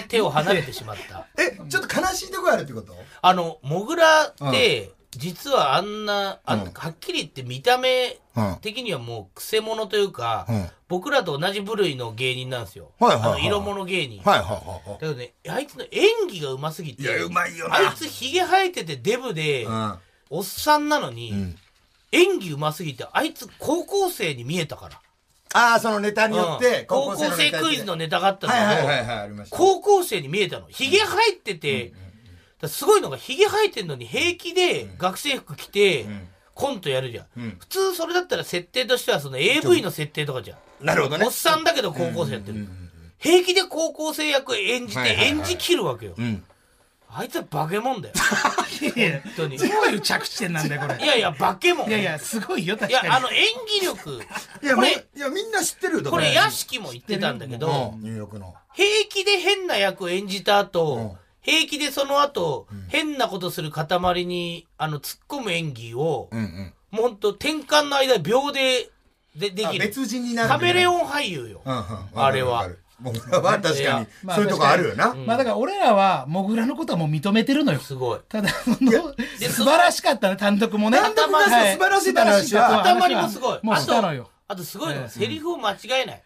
[0.07, 1.27] 手を離れてしまった。
[1.37, 2.95] え、ちょっと悲しいとこあるってこと？
[3.21, 12.91] あの、モグラって、実はあんな、あんうんはっきり言って見た目うん的にはもう癖者というか、うん僕らと同じ部類の芸人なんですよ。
[12.99, 14.21] はいはいはいあの色物芸人。
[14.23, 14.53] はいはいは
[14.85, 17.05] いはだけどね、あいつの演技がうますぎて、い。
[17.05, 17.75] いや、うまいよな。
[17.77, 19.99] あいつヒゲ生えててデブで、うん。
[20.29, 21.57] おっさんなのに、ん
[22.11, 24.99] 演技うますぎて、あいつ高校生に見えたから。
[25.53, 29.57] ああ、そのネタによって、うん高校生クイズのネタがあったんだけど、はいはいはいはい、ありました。
[29.57, 30.67] 高校生に見えたの。
[30.69, 31.97] ヒゲ生えてて、だか
[32.63, 36.05] らすごいのが、ヒゲ生えてんのに平気で学生服着て、
[36.53, 40.85] コントやるじゃん,、ん普通それだったら設定としてはその AV の設定とかじゃん。
[40.85, 41.31] なるほどねおっ。
[41.31, 42.67] さんだけど高校生やってる。
[43.17, 46.13] 平気で高校生役演じてはいはいはい演じ切るわけよ。
[46.17, 46.43] うん。
[47.13, 48.15] あいつは化け物だよ。
[48.95, 49.57] いやいや本当に。
[49.57, 51.03] どういう着地点なんだよ、これ。
[51.03, 51.89] いやいや、化け物。
[51.89, 53.07] いやいや、すごいよ、確かに。
[53.07, 53.45] いや、あの演
[53.79, 54.23] 技力。
[54.63, 56.01] いや、これもう、いや、みんな知ってるよ。
[56.01, 58.55] だからこれ、屋敷も言ってたんだけど、うんニューヨークの。
[58.73, 66.73] 平気で変な役を演じた後、平気でその後、変なことする塊に、あの、突っ込む演技を、うんうん。
[66.91, 68.89] もうほんと、転換の間、秒で、
[69.35, 69.83] で、できる。
[69.83, 70.49] あ別人になる。
[70.49, 71.01] カメレオン。
[71.01, 71.61] ン俳優よ。
[71.65, 72.69] あれは
[73.03, 73.31] わかる。
[73.31, 75.13] もう、は確かに、まあそういうとこあるよな。
[75.13, 77.79] まあだから俺らは、モグラのことはもう認めてるのよ。
[77.79, 78.19] すごい。
[78.27, 80.99] ただ、そ素晴らしかったね、単独もね。
[80.99, 83.59] 単独が素晴らしいって話は頭にもすごい。
[83.63, 84.29] もうしたのよ。
[84.47, 86.23] あとすごいのセリフを間違えない。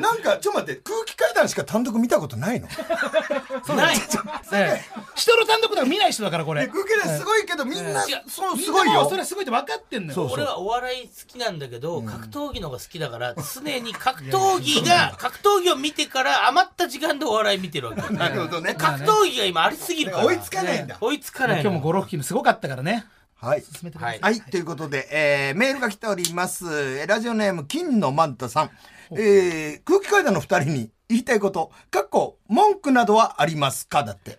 [0.00, 2.68] なんか、ちょっと待って、空気階段しか単独見たことないの？
[3.76, 3.96] ない。
[4.52, 6.66] ええ人の単独とか見ない人だから、これ。
[6.66, 9.16] で空気階段すごいけど、みんな違う、そう、すごいよなもうそ。
[9.16, 10.14] れはすごいって分かってんのよ。
[10.14, 18.00] そう俺はお笑い好きなんだけど、格闘技の方が好きだから、常に格闘技が、格闘技を見てから余った時間でお笑い見てるわけ。
[18.14, 18.74] なるほどね。
[18.74, 20.24] 格闘技が今ありすぎるから。
[20.26, 20.96] 追いつかないんだ。
[21.00, 21.62] 追いつかないの。
[21.62, 23.06] 今日もゴロフキムすごかったからね。
[23.40, 23.62] はい。
[23.62, 24.18] 進めてください。
[24.20, 26.64] はい、ということで、えー、メールが来ております。
[26.66, 28.70] えーラジオネーム、金のマンタさん。
[29.12, 34.04] えー、空気階段の二人に言いたいこと、かっこ、文句などはありますか？
[34.04, 34.38] だって。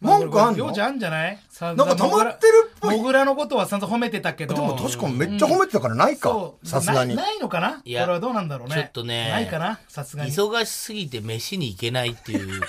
[0.00, 0.58] 文句あんの？
[0.58, 1.38] ようちゃんあんじゃない？
[1.60, 4.54] なんか溜まってるっぽいモグラのことは散々褒めてたけど。
[4.54, 7.22] でも確かにめっちゃ褒めてたからないかさすがにな。
[7.22, 7.82] ないのかな？
[7.84, 8.74] いやこれはどうなんだろうね。
[8.74, 9.80] ちょっとねないかな？
[9.88, 10.30] さすがに。
[10.30, 12.60] 忙しすぎて飯に行けないっていう。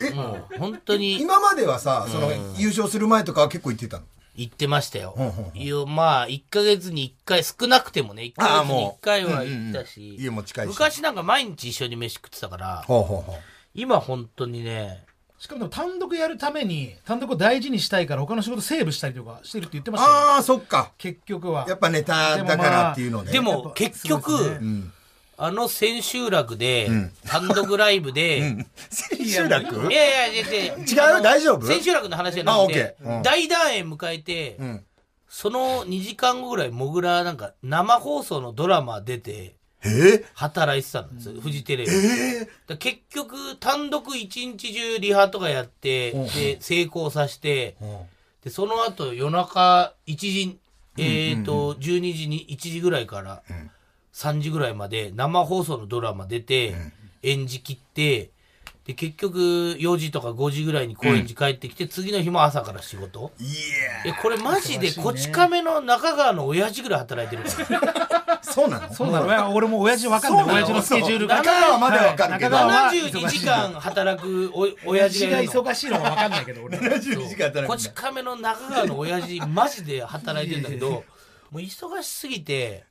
[0.00, 4.04] え、もう本当に今まではさ、その、優勝する前とかは結構言ってたの？
[4.38, 5.52] 行ってましたよほうほうほ。
[5.54, 10.68] ういやまあ、1ヶ月に1回、少なくてもね、1ヶ月に1回は行ったしうん家も近いし。
[10.68, 13.36] 昔なんか毎日一緒に飯食ってたから、ほうほうほう。
[13.74, 15.04] 今本当にね、
[15.38, 20.16] しかもでも単独やるために、単独を大事にしたいから他の仕事セーブしたりとかしてるって言ってましたよ。
[20.16, 20.92] ああ、そっか。
[20.98, 21.64] 結局は。
[21.68, 23.30] やっぱネタだからっていうので。
[23.30, 24.92] でやっぱも結局、そうですねうん。
[25.40, 26.90] あの千秋楽で、
[27.24, 29.92] 単独ライブで、千秋楽？
[29.92, 31.22] いやいや、違う？
[31.22, 31.66] 大丈夫？
[31.66, 34.84] 千秋楽の話じゃなあくて、大団円迎えて、うん。
[35.28, 39.88] その2時間後ぐらい、もぐらなんか生放送のドラマ出て、え？
[39.88, 42.76] ー、働いてたんですよ、フジテレビ。
[42.78, 50.58] 結局、単独一日中リハとかやって、で、成功させて、ー、で、その後夜中1時、
[50.96, 53.42] えっ、と、12時に、1時ぐらいから
[54.18, 56.74] 3時ぐらいまで生放送のドラマ出て、
[57.22, 58.30] 演じ切って、
[58.84, 59.38] で、結局
[59.78, 63.30] 4時とか5時ぐらいに高円寺帰ってきて、次の日も朝から仕事。
[63.38, 63.44] い
[64.04, 68.34] え、これマジで、こち亀の中川の親父ぐらい働いてるから。
[68.34, 68.92] や そうなの。
[68.92, 69.54] そうなの。
[69.54, 70.46] 俺も親父わかんない。
[70.46, 71.36] 親父のスケジュールが。
[71.36, 72.56] 中川までわかるけど。
[72.56, 75.42] はい中川は72時間働くお親父が。
[75.42, 76.78] 忙しいのがわかんないけど、俺。
[76.78, 77.90] 72時間働こくんだ。
[77.90, 81.04] ち亀の中川の親父、マジで働いてんだけど、も
[81.52, 82.87] う忙しすぎて、うん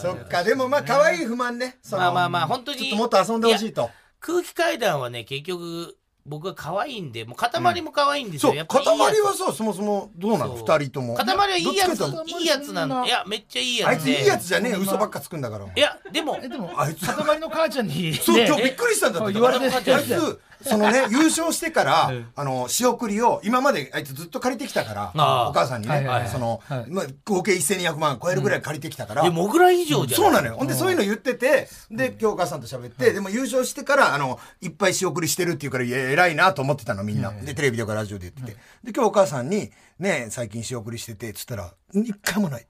[0.00, 1.78] そっか、でもまあ、可愛い不満ね。
[1.90, 3.90] まあまあまあ本当にちょっともっと遊んでほしいと。
[4.20, 8.52] 空気階段はね、結局、僕は可愛いんで、もう塊も可愛いんですよ。
[8.52, 10.54] そう、塊はさ、そもそもどうなの？
[10.54, 11.16] 二人とも。
[11.16, 13.04] 塊はいいやついう、いいやつなんだ。
[13.04, 15.66] いや、めっちゃいいやつあいついいやつじゃねえよ、嘘ばっかつくんだから。
[15.66, 18.14] いや、でも、え、でも、あいつ塊の母ちゃんに。
[18.14, 19.32] そう、ね今日びっくりしたんだって。
[19.32, 26.60] 言われてあいつ、そのね、 優勝してからうん、あの、仕送りを、今まであいつずっと借りてきたから、お母さんにねその
[27.24, 29.26] 合計1200万超えるぐらい借りてきたから。
[29.26, 30.20] え、、モグラ以上じゃん。
[30.22, 30.56] そうなのよ。
[30.56, 37.32] ほんで、そういうの言ってて、で、今日お母さんと喋って、でも優勝してから、あの、いっぱい仕送りしてるっていうから、いや偉いなと思ってたの、みんな。
[37.32, 38.58] で、テレビとかラジオで言ってて。
[38.84, 42.66] で、今日お母さんに、ね、最近仕送りしてて、つったら、一回もない。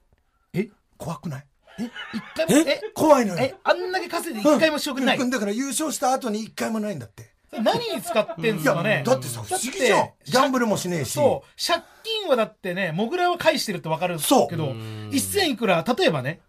[0.55, 0.69] え？
[0.99, 1.47] 怖くない？
[1.79, 1.85] え、
[2.15, 3.41] 一回も、え、怖いのよ。
[3.43, 5.19] え、あんだけ稼いで一回も仕送りない？
[5.19, 5.31] うん。
[5.31, 7.32] だから優勝した後に一回もないんだって。
[7.53, 9.03] 何に使ってんすかね。
[9.05, 10.11] だってさ不思議じゃん。
[10.25, 11.13] ギャンブルもしねえし。
[11.13, 11.63] そう。
[11.65, 16.41] 借金はだってねモグラは返してるって分かるそうけど1000いくら例えばね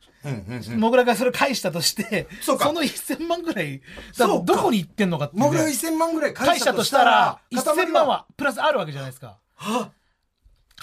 [0.78, 3.82] モグラがそれ返したとしてその1000万ぐらい
[4.18, 9.38] どこに行ってんのかってモグラ1000万ぐらい返したたととしたたら塊1000万はプラスあるわけじゃないですか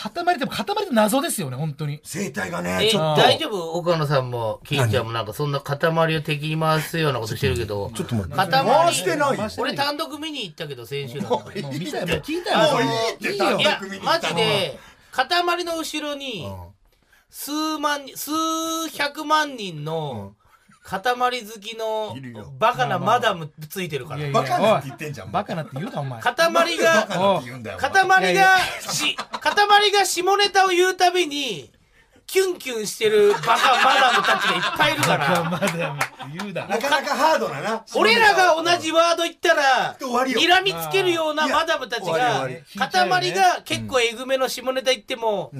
[0.01, 2.01] 塊でも塊って謎ですよね本当に。
[2.03, 3.23] 生態がねえちょっと。
[3.23, 3.73] 大丈夫？
[3.79, 7.91] 岡野さんも金ちゃんもなんかそんな塊を敵に回すようなことしてるけど。
[7.95, 8.35] ちょっと待って。
[8.35, 9.37] 塊回してないよ。
[9.37, 11.29] 回して俺単独見に行ったけど先週の。
[11.29, 12.73] もう見たよもう聞いたよ。
[12.73, 14.79] もういいっていいや単独見に行マったのジで
[15.13, 16.51] 塊の後ろに
[17.29, 18.31] 数万人数
[18.97, 20.35] 百万人の
[20.91, 22.53] 塊好きのいるよ。
[22.59, 24.21] バカなマダムついてるから。
[24.21, 24.41] いやいや。
[24.41, 26.21] バカなって言ってんじゃんバカなって言うなお前。
[26.21, 28.25] 塊バカがなって言うんだよ塊がい。
[28.25, 31.71] やいやし塊が下ネタを言うたびに
[32.27, 35.45] キュンキュンしてるバカマダムたちがいっぱいいるから。
[35.45, 35.69] まだ
[36.37, 37.85] 言うだなかなかハードだな。
[37.95, 40.41] 俺らが同じワード言ったら終わりよ。
[40.41, 41.53] 睨みつけるようなうん。
[41.53, 45.53] マダムたちいや終が塊が結構えぐめの下ネタ言っても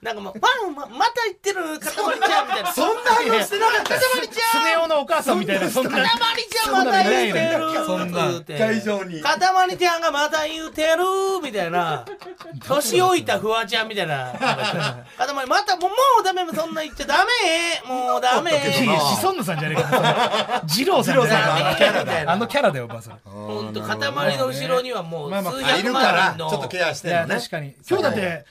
[0.00, 2.72] なんかもう「ワンままた言ってる塊ちゃん」みたいな。
[2.72, 3.94] そんな反応してなかった。
[3.96, 5.68] よ塊ちゃんスネ夫のお母さんみたいな。
[5.68, 6.06] そんな塊
[6.44, 8.58] ちゃんまた言うてるそんな。
[8.58, 10.96] 会場に塊ちゃんがまた言うてる
[11.42, 12.04] みたいな。
[12.68, 14.32] 年老いたフワちゃんみたいな
[15.16, 17.82] 塊またもうもうダメそんな言っちゃダメ。
[17.84, 28.44] もうダメいやシソンヌさんじゃねえか二郎さんじゃねえか二郎さんのあのキャラだよあのキャラだよおばあさん本当塊の後ろにはもう数い百万るから人のちょっとケアしてるのね確かに今日だって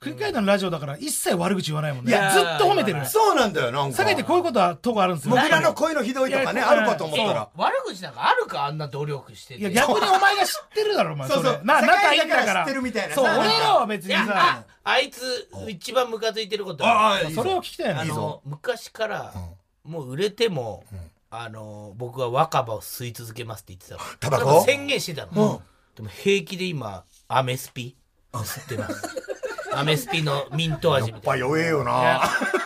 [0.00, 3.96] 繰り返のラジオだから一切悪口言わないもんねいやずっと褒めてるそうなんだよなんか。
[3.98, 5.36] 酒井ってこういうことはとこあるんですよ。
[5.36, 7.50] モグラの声のひどいとかねあるかと思ったら。
[7.54, 9.60] 悪口なんかあるかあんな努力してて。
[9.60, 11.60] いや逆にお前が知ってるだろお前そうそう。
[11.64, 12.54] な仲いいんだから。
[12.54, 13.14] ら知ってるみたいな。
[13.14, 14.24] そうさ俺らは別にさ。
[14.28, 16.86] ああいつ一番ムカついてること。
[16.86, 17.42] ああいいぞ。
[17.42, 19.34] それを聞きたいなあの昔から
[19.84, 20.84] もう売れても、
[21.30, 24.00] あの僕は若葉を吸い続けますって言ってたの。
[24.18, 24.64] タバコ？
[24.64, 25.60] 宣言してたの、
[25.94, 27.96] でも平気で今アメスピ
[28.32, 29.02] 吸ってます
[29.72, 31.46] アメスピのミント味みたいな。
[31.46, 32.20] やっぱ弱えよな。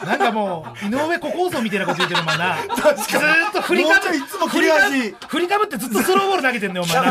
[0.07, 2.57] なんかもう 井上小構造みたいなこと言ってるお前な。
[2.67, 6.99] ずーっと振りかもうちょいいつも切れ味振りかぶってずっとスローボール投げてんだよお前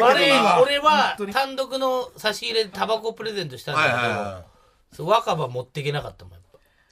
[0.00, 4.42] 俺は俺は単独の差し入れでタバコプレゼントしたんだ
[4.92, 6.42] けど、若葉持っていけなかったもんやっ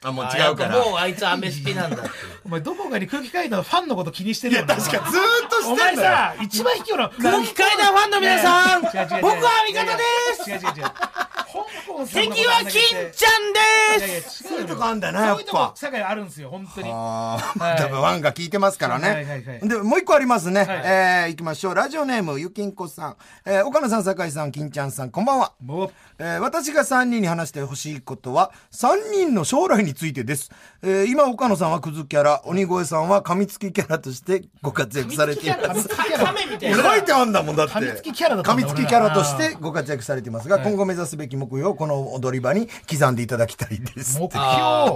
[0.01, 0.09] ぱ。
[0.09, 0.77] あもうあ違うから。
[0.77, 5.11] もうあいつアメスピなんだっていうお前どこかに空気階段のファンのこと気にしてるよな確かに。
[5.11, 6.09] ずーっとお前してんだよ。
[6.09, 8.81] さ一番卑怯な空気階段ファンの皆さん。
[8.81, 10.03] 違う違う違う僕は味方で
[10.43, 10.49] す。
[10.49, 10.83] 違う違う違う。
[11.49, 15.71] 香港さんのこと敵は金ちゃんいやいでやすそういうとこあんだなやっそういうとこぱ。
[15.75, 16.89] 世界あるんですよ本当に。
[16.91, 17.37] あ。
[17.37, 17.73] はい。
[17.73, 19.43] あ、多分ワンが聞いてますからはいはいはい。
[19.45, 19.59] ね。
[19.63, 20.63] で、もう一個ありますね。
[20.63, 20.67] はい。
[20.85, 21.75] えー、行きましょう。
[21.75, 23.17] ラジオネーム、ゆきんこさん。
[23.45, 25.53] えー、岡野さん、酒井さん、金ちゃんさん、こんばんは。
[25.63, 25.91] もう。
[26.19, 30.51] えー私が3人に話してほしいことは、3人の将来についてです。
[30.81, 35.87] えー今、岡野さんはクズキャラ、鬼越さんは噛みつきキャラとしてご活躍されています。
[35.87, 37.73] 書いてあんだもんだって。
[37.73, 44.19] 噛みつきキャラだった噛んだみつきキャラとしてご活躍されていますが、今後目指すべき目標をこの踊り場に刻んでいただきたいです。
[44.19, 44.45] 目標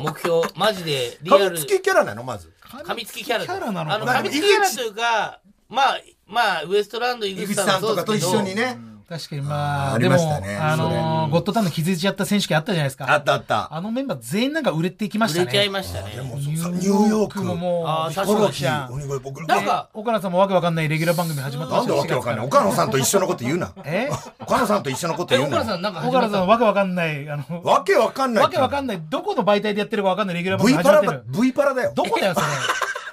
[0.01, 2.23] 目標マジでリアル噛みつきキャラなの？
[2.23, 2.51] まず。
[2.63, 5.39] 噛みつきキャラキャラなのあのかな噛みつきキャラというか
[5.69, 8.77] まあまあウエストランド井井口口さんとかと一緒にね。
[9.07, 13.11] 確かにまあ、ありでも、ましたねあのーゴッドタンの気づいちゃった選手権あったじゃないですか。
[13.11, 13.73] あったあった。
[13.73, 15.43] あのメンバー全員なんか売れていきましたね。
[15.45, 22.45] 売れちゃいましたねもうニュニューヨークももう、あーびっくり確かになんか岡野さんもわけわかんないレギュラー番組始まったなんでわけわかんない。
[22.45, 23.73] 岡野さんと一緒のこと言うな。
[23.85, 24.09] え？
[24.39, 25.57] 岡野さんと一緒のことえ言うな。
[25.57, 28.43] 岡野さんなんか始岡野さんわけわかんない、あの、わけわかんない。
[28.43, 31.41] わけわかんない、どこの媒体でやってるかわかんないレギュラー番 V 組パラだ始まってる。
[31.43, 31.91] V パラだよ。
[31.95, 32.47] どこだよ、それ。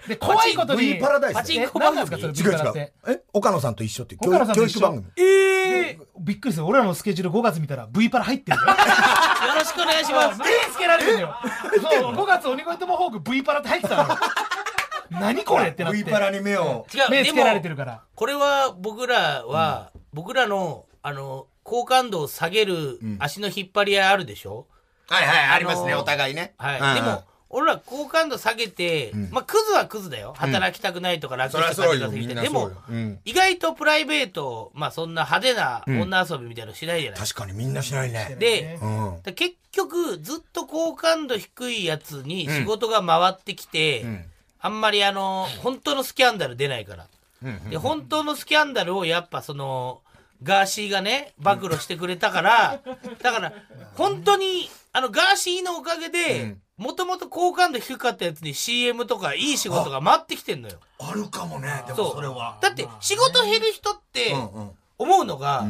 [0.09, 0.81] で、 怖いことに。
[0.95, 2.93] V パラダイスパチンえコ番組何なんですか、それ、違う違うて。。
[3.09, 5.13] え岡野さんと一緒って教育岡野さんと一緒教育番組。
[5.17, 5.50] えー
[6.19, 6.67] びっくりする。
[6.67, 8.65] 俺らのスケジュール5月見たら V パラ入ってるよ。
[8.69, 8.75] よ
[9.55, 11.37] ろしくお願いします 目つけられてるのよ。
[11.81, 14.19] そう、5月鬼越トマホーク V パラって入ってたのよ。
[15.11, 15.69] 何これ？
[15.69, 15.99] ってなって。
[16.05, 16.87] V パラに目を。
[16.95, 18.03] 違うで目つけられてもるから。
[18.15, 24.67] これは僕らは僕らのあの好感度を下げる足の引っ張り合いあるでしょ？
[25.09, 26.55] はいはい、ありますね、あのーお互いね。
[26.59, 30.35] はいでも俺ら好感度下げて、まあクズはクズだよ。
[30.37, 32.71] 働きたくないとか楽してそうよ、感じみんながでも
[33.25, 38.37] 意外とプライベートまあそんな派手な女遊びみたいなのしないじゃない、確かにみんなしないね。
[38.39, 39.23] でうん。
[39.23, 44.25] だ結局ずっと好感度低いやつに仕事が回ってきて、ん。
[44.61, 47.07] あんまりあの本当のスキャンダル出ないから、
[47.71, 50.03] で本当のスキャンダルをやっぱその
[50.43, 52.81] ガーシーがね暴露してくれたから
[53.23, 53.53] だから
[53.95, 62.59] 本当にあのガーシーのおかげでもともと好感度低かったやつに CM とかいい仕事が回ってきてんのよあるかもね、でもそれは。
[62.61, 64.35] だって仕事減る人って
[64.99, 65.67] 思うのが、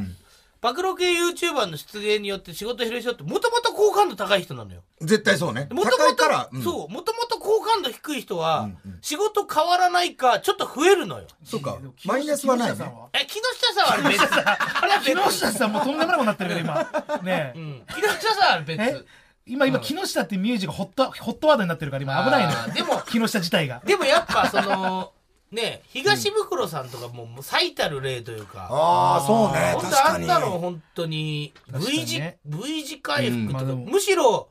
[0.60, 5.68] 暴露系 YouTuber の出現によって仕事減る人ってもともと好感度高い人なのよ絶対そうね。
[5.70, 8.70] もともとそうもともと好好感度低い人は、
[9.02, 11.26] 仕事変わらないか、ちょっと増えるのよ。
[11.44, 11.78] そうか。
[12.04, 12.94] マイナスはないね木下さん。
[12.96, 13.08] は？
[13.12, 14.22] え、木下さんは別。
[14.82, 15.14] あれは別。
[15.16, 19.06] 木下さんもとんでもないことになってるから今ねえうん木下さんは別。
[19.50, 22.58] え今今木下ってミュージがホットホットワードになってるから今危ないのよ。
[22.58, 23.82] あーでも木下自体が。
[23.84, 25.12] でもやっぱその、
[25.50, 29.72] ね、東袋さんとかももう最たる例というか、ああ、そうね。
[29.74, 30.16] 本当あ。
[30.16, 32.38] んなの本当に V 字、ね。
[32.44, 34.48] V 字回復とか、うむしろ、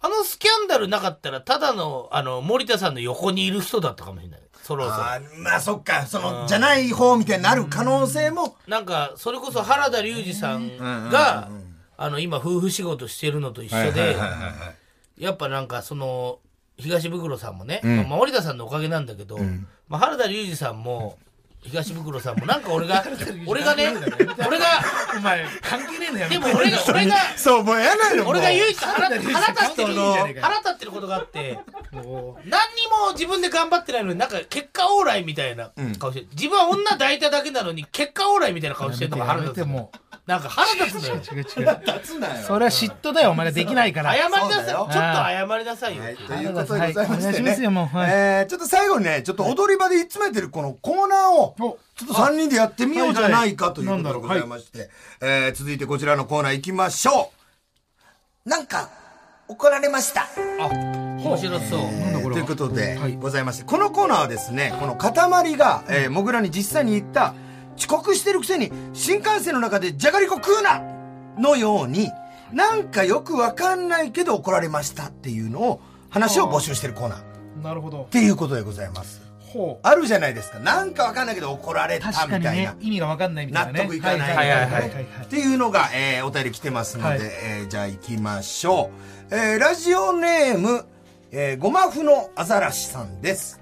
[0.00, 4.40] あのスキャンダルなかったら、ただの、あの、森田さんの横にいる人だったかもしれない。
[4.62, 5.04] そろそろ。
[5.42, 10.76] まあそっか、その、じゃない方みたいになる可能性も、なんか、それこそ原田龍二さん
[11.10, 11.48] が、
[11.96, 14.16] あの、今、夫婦仕事してるのと一緒で、
[15.18, 16.38] やっぱなんか、その、
[16.78, 19.38] 東袋さんもね、まあ、森田さんのおかげなんだけど、
[19.88, 21.18] まあ、原田龍二さんも、
[21.62, 23.04] 東袋さんも、なんか俺が、
[23.46, 23.94] 俺がね、
[24.46, 24.66] 俺が、
[25.16, 29.18] お前関係ねえのやでも俺が、 俺が、そう、もうやないの俺が唯一腹立
[29.72, 29.94] ってる
[30.40, 31.58] 腹立ってることがあって、
[31.92, 39.90] も何にも自分で頑張ってないのに、なんか結果オーライみたいな顔してる、自分は女抱いただけなのに、結果オーライみたいな顔してるのが腹立つも。
[40.26, 41.14] なんか腹立つのよ。
[41.14, 41.82] う違う違う。
[41.86, 42.34] 立つなよ。
[42.44, 44.12] それは嫉妬だよお前ができないから。
[44.12, 44.66] 謝りなさい。
[44.66, 46.02] ちょっと謝りなさいよ。
[46.02, 47.42] はい、ということでございまして
[48.08, 54.90] えーちょっと最後にね、ちょっと踊り場で詰めてるこのコーナーを、おちょっと3人でやってみようじゃないかということでございまして、
[55.20, 57.30] えー続いてこちらのコーナー行きましょ
[58.44, 58.48] う。
[58.48, 58.88] なんか、
[59.48, 60.26] 怒られました。
[60.58, 61.80] 面白そう。
[61.80, 67.34] なんだこれはということで、はいございまして、このコーナーはですね、この塊が、えー、もぐらに実際に言った、
[67.76, 70.82] 遅刻してるくせに、新幹線の中でじゃがりこ食うな
[71.38, 72.10] のように、
[72.52, 75.80] なんかよくわかんないけど怒られましたっていうのを、
[76.10, 77.20] 話を募集してるコーナー。
[77.20, 77.22] っ
[77.62, 79.25] なるほどていうことでございます。
[79.82, 80.58] あるじゃないですか。
[80.58, 82.50] なんかわかんないけど怒られたみたいな。
[82.52, 84.90] ね意味が分かんないみたいなね納得いかないい
[85.24, 88.90] っていうのが、えーお便り来てますので、はいえーじゃあ行きましょ
[89.30, 89.34] う。
[89.34, 90.84] えーラジオネーム、
[91.32, 93.60] えーごまふのアザラシさんです。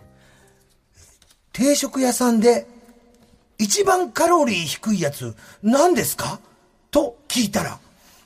[1.53, 2.67] 定食屋さんで、
[3.59, 6.41] 一番カロリー低いやつ、何ですか？
[6.91, 7.79] と聞いたら、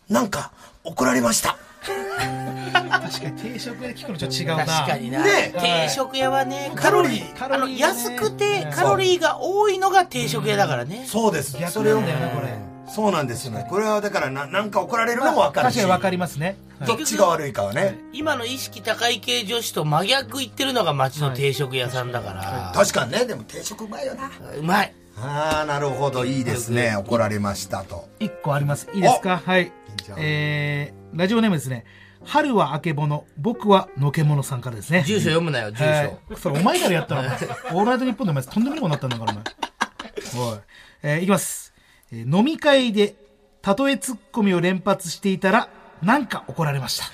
[0.09, 0.53] なんか、
[0.85, 1.59] 怒られました。
[3.09, 5.23] 確かに定食屋で聞くのちょっと違うな確かにな。
[5.25, 11.05] ね定食屋はね、カロリー、あの、カロリーがね安くてカロリーが多いのが定食屋だからね。
[11.07, 11.57] そうです。
[11.59, 12.49] 逆それよねこれ
[12.95, 13.67] そうなんですよね。
[13.69, 15.75] これはだからな、なんか怒られるのもわかるし。
[15.75, 17.99] 確かに分かりますねどっちが悪いかはね。
[18.13, 22.73] 今の意識高い系女子と真逆言ってるのが町の定食屋さんだから。
[22.75, 24.31] 確かにね、でも定食うまいよな。
[24.59, 24.93] うまい。
[25.21, 26.95] ああ、なるほど、いいですね。
[26.97, 28.09] 怒られましたと。
[28.21, 29.43] 一個ありますいいですか？
[29.45, 29.71] はい
[30.17, 31.85] えー、ラジオネームですね。
[32.25, 35.05] 春はあけぼの僕はのけものさんからですね。
[35.07, 36.35] 住所読むなよ、住は所。
[36.35, 40.53] いそれお前からやったらお前 オールナイトニッポンでお前とんでもないことになったんだからお前。
[40.53, 40.59] おい。
[41.03, 41.73] えーいきます、
[42.13, 43.15] えー飲み会で
[43.67, 45.69] 例えツッコミを連発していたら
[46.03, 47.05] なんか怒られました。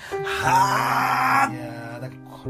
[0.47, 1.84] はあ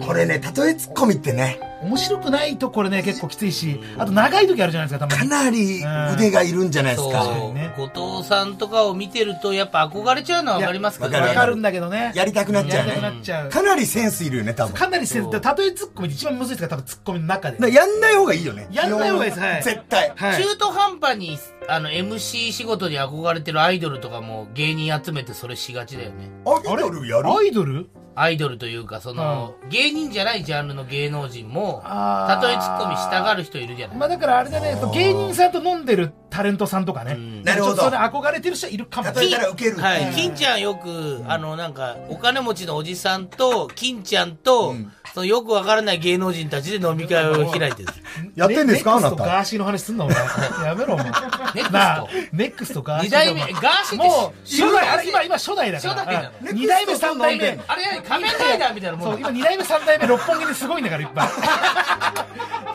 [0.01, 5.83] これね、例えツッコミってね、面白くないとこれね結構きついしあと長い時あるじゃないですかたまかになり
[6.15, 7.13] 腕がいるんじゃないですそう。
[7.13, 7.25] か。
[7.53, 11.55] ね後藤さんとかを見てると、やっぱ憧れちゃうのはわかりますけどわわかる。
[11.55, 12.11] んだけどね。
[12.15, 13.17] やりたくなっちゃうやりたくなね。
[13.19, 13.49] っちゃう。
[13.49, 14.73] かなりセンスいるよね、多分。
[14.73, 15.41] かなりせん例え
[15.73, 17.73] ツッコミって一番むずいですから多分ツッコミの中で。
[17.73, 18.67] やんない方がいいよね。
[18.71, 19.39] やんない方がいいです。
[19.41, 19.63] はい。
[19.63, 20.11] 絶対。
[20.15, 20.43] はい。
[20.43, 21.37] 中途半端に、
[21.67, 26.31] あの、MC 仕事に憧れてるアイドルとかも芸人集めてそれしがちだよね。
[26.45, 27.29] アイドルやる？
[27.29, 27.87] アイドル？
[28.15, 33.97] アイドルというか、その、芸人じゃないジャンルの芸能人も、たとえツッコミしたがる人いるじゃない。
[33.97, 37.13] まあだからあれだね、芸人さんと飲んでるタレントさんとかね。
[37.13, 39.77] んなるほどそれ憧れてる人いるかも例えたらウケる。
[39.77, 40.13] はい。
[40.15, 44.73] 金ちゃんよく、あの、なんか、お金持ちのおじさんと、金ちゃんと、
[45.15, 47.89] そのよくわからない芸能人たちで飲み会を開いてる。
[48.35, 49.31] やってんですかあネクストなた？
[49.31, 50.17] ガーシーの話すんなお前。
[50.67, 51.05] やめろお前。
[51.05, 51.15] ネク
[51.63, 53.05] ストなあ、ネクストガーシー。
[53.05, 55.93] 二代目、ガーシーって、もう、初代、あれ今、今初代だから。
[55.93, 57.59] 初代なのうん二代目、三代目。
[57.65, 61.27] あれ、仮面ライダーみたいなもんそう、だ今二代目、三代目、六本木ですごいんだから、いっぱい。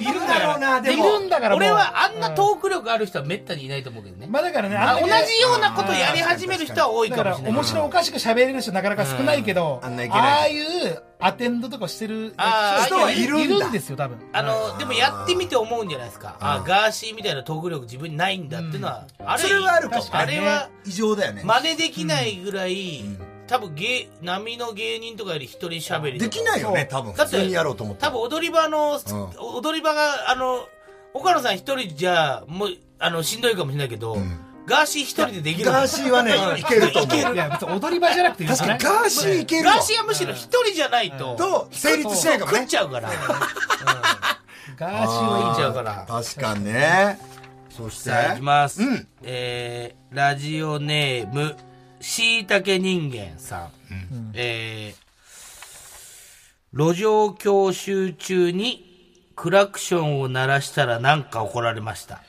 [0.03, 4.27] いるんだろうなでもるんだから、俺はあんなトーク力ある人はめったにいないと思うけどね。
[4.31, 5.11] まあだからね、あ同じ
[5.43, 7.37] ようなことやり始める人は多いだから。
[7.37, 12.43] 面白おかしく喋れる人なかなか少ないけど、ああいうアテンドとかしてる人
[12.97, 14.19] はいいるいるんですよ、多分。
[14.33, 16.37] あの、でもやってみて思うんじゃないですか。
[16.41, 21.43] あ、ガーシーみたいなトーク力自分にないんだっていうのは、あれ、それはあるかもあれは異常だよね。
[21.45, 23.05] 真似できないぐらい、
[23.47, 26.31] 多分芸、波の芸人とかより一人喋りとか。
[26.31, 27.15] できないよね、多分。
[27.15, 28.03] だって普通にやろうと思って。
[28.03, 28.99] 多分踊り場の、
[29.39, 30.67] 踊り場が、あの、
[31.13, 32.69] 岡野さん一人じゃ、もう、
[32.99, 34.17] あの、しんどいかもしれないけど、
[34.71, 35.67] ガーシー一人でできる。
[35.71, 42.79] ガーシーはねうん いけると思ういけるいや、別に踊り場じゃなくていい確かにガーシーいけるわガーシーはむしろ一人じゃないと、と、成立しないかもね食っち。
[42.79, 43.11] ゃうから。
[44.77, 46.07] ガーシーはいいんゃうから。
[46.09, 47.19] 確かにね。
[47.77, 48.11] そして？
[48.11, 48.81] さあ、いきます。
[48.83, 51.57] うんえー、ラジオネーム、
[52.01, 53.71] しいたけ人間さん。
[54.35, 58.87] えー、路上教習中に
[59.35, 62.23] クラクションを鳴らしたらなんか怒られました。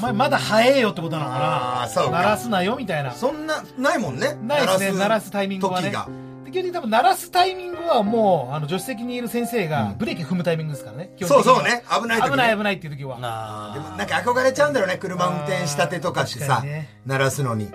[0.00, 3.12] お前まだ早えよってことなのかなあーそうか鳴らすなよみたいな。
[3.12, 4.34] そんな、ないもんね。
[4.42, 6.08] ないですね、鳴らすタイミングはね時が。。
[6.44, 11.10] で基本的に多分鳴らすタイミングはもう、あの、助手席にいる先生がブレーキ踏むタイミングですからね。
[11.20, 11.84] う本的にはそうね。
[12.02, 13.20] 危ない危ない危ないっていう時は。
[13.20, 14.96] なでもなんか憧れちゃうんだろうね。
[14.96, 17.70] 車運転したてとかしてさね、鳴らすのに。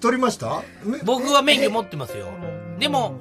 [0.00, 0.62] 取りました？
[1.04, 2.28] 僕は免許持ってますよ。
[2.78, 3.14] でも、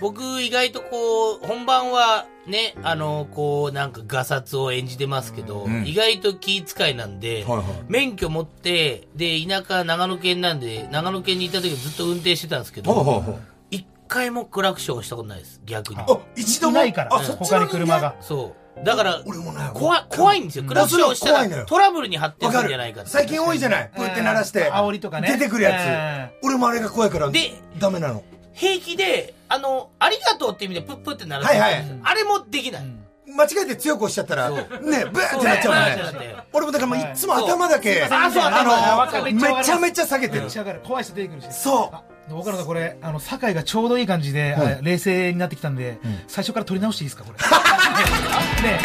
[0.00, 13.36] 僕意外とこう、本番はね、あの、こう、なんかガサツを演じてますけど、ん意外と気遣いなんで、はいはい免許持って、で、田舎長野県なんで、長野県にいた時はずっと運転してたんですけど、ほうほうほう。
[13.70, 16.00] 一回もクラクションをしたことないです、逆に。
[16.00, 16.78] あ、一度も？
[16.78, 18.16] いないから、あ、そっちの他に車が。
[18.20, 18.84] そう。
[18.84, 20.64] だから、俺もね怖い、怖いんですよ。
[20.64, 24.72] クラクションをした怖いのよらトラブルに発展するるんじゃないかって最近多いじゃないこうやって鳴らして。
[24.72, 26.46] 煽りとかね出てくるやえつ。
[26.46, 28.24] 俺もあれが怖いから、でダメなの。
[28.54, 32.82] 平気で、あの、ありがとうって意味でプップって鳴らす、はいはいあれもできない。
[33.26, 36.36] 間違えて強く押しちゃったら、ね、ブーってなっちゃうもんね。
[36.52, 37.16] 俺もだからもうい。
[37.16, 38.08] つも頭だけ、そう。
[38.12, 40.48] あそうあの、頭めっちゃめちゃめちゃ下げてる。
[40.84, 41.52] 怖い人出てくるし。
[41.52, 41.94] そう。
[41.94, 42.02] あ。
[42.32, 45.98] 岡野さんこれ、あの、酒井がちょうどいい感じで、あ冷静になってきたんで、
[46.28, 47.38] 最初から取り直していいですか、これ。
[48.62, 48.80] ねね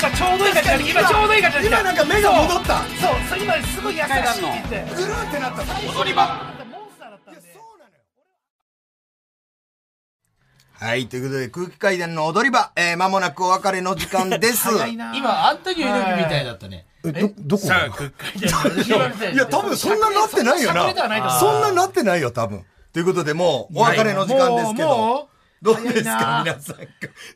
[0.00, 2.78] 今ちょうどいい感じに今ちょうどいい感じに今なんか目が戻った。
[2.78, 4.84] そう、そう、今すごい優しいって。
[4.96, 5.62] ぐるーってなった。
[6.00, 6.59] 踊り場
[10.80, 14.66] はい、ということで空気階段の踊り場、えー、間もなくお別れの時間です。
[15.14, 16.86] 今、アントニオ猪木みたいだったね。
[17.04, 17.66] え、ど、どこ？
[17.66, 22.64] さあ、空海だいや、多分そんななってないよそんなそんななってないよ、多分。
[22.94, 25.40] ということで、もう、お別れの時間ですけどう。
[25.62, 26.76] どうですか、皆さん。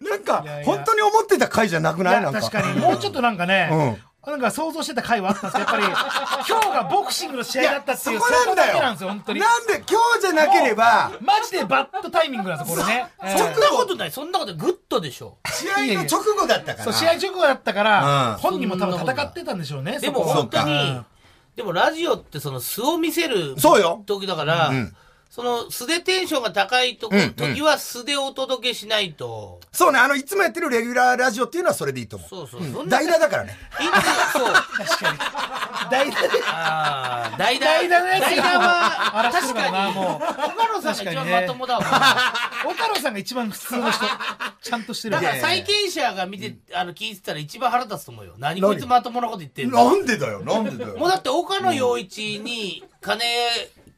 [0.08, 2.40] なんか本当に思ってた回じゃなくないなんか。
[2.40, 5.84] 確かに、もうちょっとなんかね、なんか想像してた回はあったんですやっぱり、
[6.48, 8.80] 今日がボクシングの試合だったっていう、そこなんだよ。
[8.80, 9.40] なんですよ、本当に。
[9.40, 13.06] なんで、今日じゃなければ、マジでバッドタイミングなんですよ、これね。
[13.22, 15.36] えーそんなことない、そんなことないグッドでしょ。
[15.46, 16.84] 試合の直後だったから。
[16.84, 21.06] そう、試合直後だったから、うん本人も多分戦ってたんでしょうね、でも本当にうん、
[21.56, 24.94] でもラジオってその素を見せるそうよ時だから、ん
[25.34, 29.58] その素でテンションが高いとこ、うんうん時は素でお届けしないと。
[29.72, 32.28] そうね、あの、いつもやってるレギュラーラジオっていうのはそれでいいと思う。
[32.28, 32.60] そうそう。
[32.62, 33.58] そんな代打だからね。
[33.80, 33.82] い
[34.30, 34.52] つそう。
[34.54, 35.18] 確かに。
[35.90, 36.28] 代打で。
[36.46, 37.66] ああ、代打。
[37.66, 39.94] 代打のやつが代打は、確かに。
[39.96, 40.22] もう。
[40.22, 41.82] 岡野さんが一番まともだわ。
[42.64, 44.04] 岡野さんが一番普通の人。
[44.62, 48.34] ちゃんとしてるだから債権者が見て、あの、聞いてたら一番腹立つと思うよ。
[48.38, 48.62] 何？
[48.62, 49.84] こいつまともなこと言ってんの？
[49.84, 50.96] なんでだよ、なんでだよ？
[50.96, 53.24] もうだって岡野陽一に金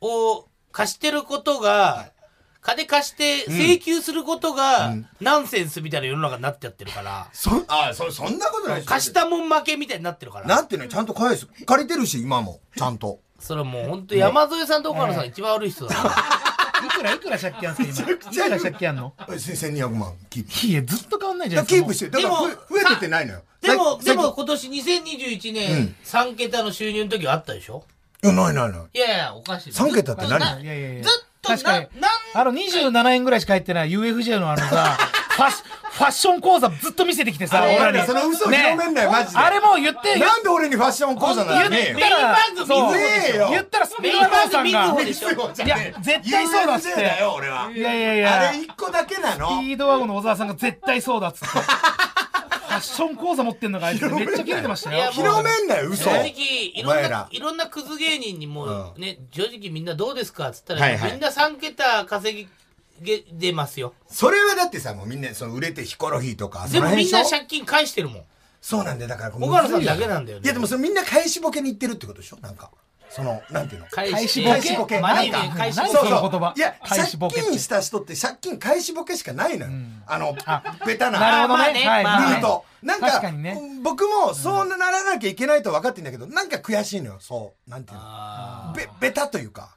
[0.01, 0.47] を
[0.77, 2.13] 貸してることが、
[2.61, 10.47] 金貸して請求することがナンセンスみたいな世の中になっちゃってるから、そ、あ、そ、そんなことないでしょ貸したもん負けみたいになってるから。
[10.47, 11.47] なんてね、ちゃんと返す。
[11.65, 12.61] 借りてるし、今も。
[12.77, 13.21] ちゃんと。
[13.39, 16.11] それはもう本当山添さんと岡野さんが一番悪い人だな。
[16.11, 18.13] いくらいくら借金あんすか、今？
[18.13, 19.15] いくら借金あんの？
[19.31, 20.67] え1200万、キープ。
[20.67, 21.87] いや、ずっと変わんないじゃないですか。
[21.87, 23.43] キープして、だからでもふ増えてってないのよ。
[23.63, 27.85] でも、さでも、今年2021年3桁の収入の時あったでしょ？
[28.33, 28.81] いや、ないないない。
[28.95, 29.71] いやいや、おかしい。
[29.73, 30.63] 3桁って何？
[30.63, 31.13] いやいやいやずっ
[31.43, 34.97] と確かにな、なんあの、27円ぐらいしか入ってない UFJ のあのさ、
[35.37, 35.63] ファッシ
[35.97, 38.07] ファッション講座ずっと見せてきてさ、あれ俺らに。
[38.07, 41.71] その嘘広めんなよマジであれもう言って、なんで俺にファッション講座なの？
[41.71, 42.37] 言ったら、
[43.51, 47.03] 言ったらスピードワゴンさんが、いや、絶対そうだっつっ UFJ て。
[47.03, 47.71] だよ、俺は。
[47.75, 49.49] いやいやいやあれ1個だけなの？
[49.59, 51.47] スピードワゴンの小沢さんが絶対そうだっつって。
[52.81, 55.11] ファッション講座持ってんのがあいつめっちゃ切れてましたよ。
[55.13, 56.05] 広めんなよ、嘘。
[56.05, 56.31] 正直、
[56.75, 62.49] いろんないろんなクズ芸人にもうね、正直みんなどうですかっつったら、はいはいみんな3桁稼
[63.01, 63.93] ぎ出ますよ。
[64.09, 68.23] それはだってさ、もうみんな、その売れてヒコロヒーとか、でもみんな借金返してるもん。
[68.63, 69.37] そうなんだよ、だから。
[69.37, 72.39] 岡野さんだけなんだよねいや、でもそれみんな返しボケに行ってるってことでしょ？
[72.41, 72.71] なんか。
[73.09, 73.87] その、なんていうの？
[73.87, 74.53] 返返しボケ？
[74.53, 75.01] 返しボケ？
[75.01, 76.53] マなんかジで返し何そうそう。
[76.57, 79.73] いや、借返しボケって金した人って借金返しボケしかないのよ。
[80.07, 80.37] あの、
[80.87, 81.21] ベタな。
[81.21, 81.65] なるほどね。
[81.65, 82.65] まあねはいまあね見ると。
[82.83, 83.23] なんか
[83.83, 87.17] 僕もそうならなきゃいけないと分かってんだけど、なんか悔しいのよ。
[87.21, 87.71] そう。
[87.71, 88.03] なんていうの？
[88.05, 89.77] あべ、ベタというか。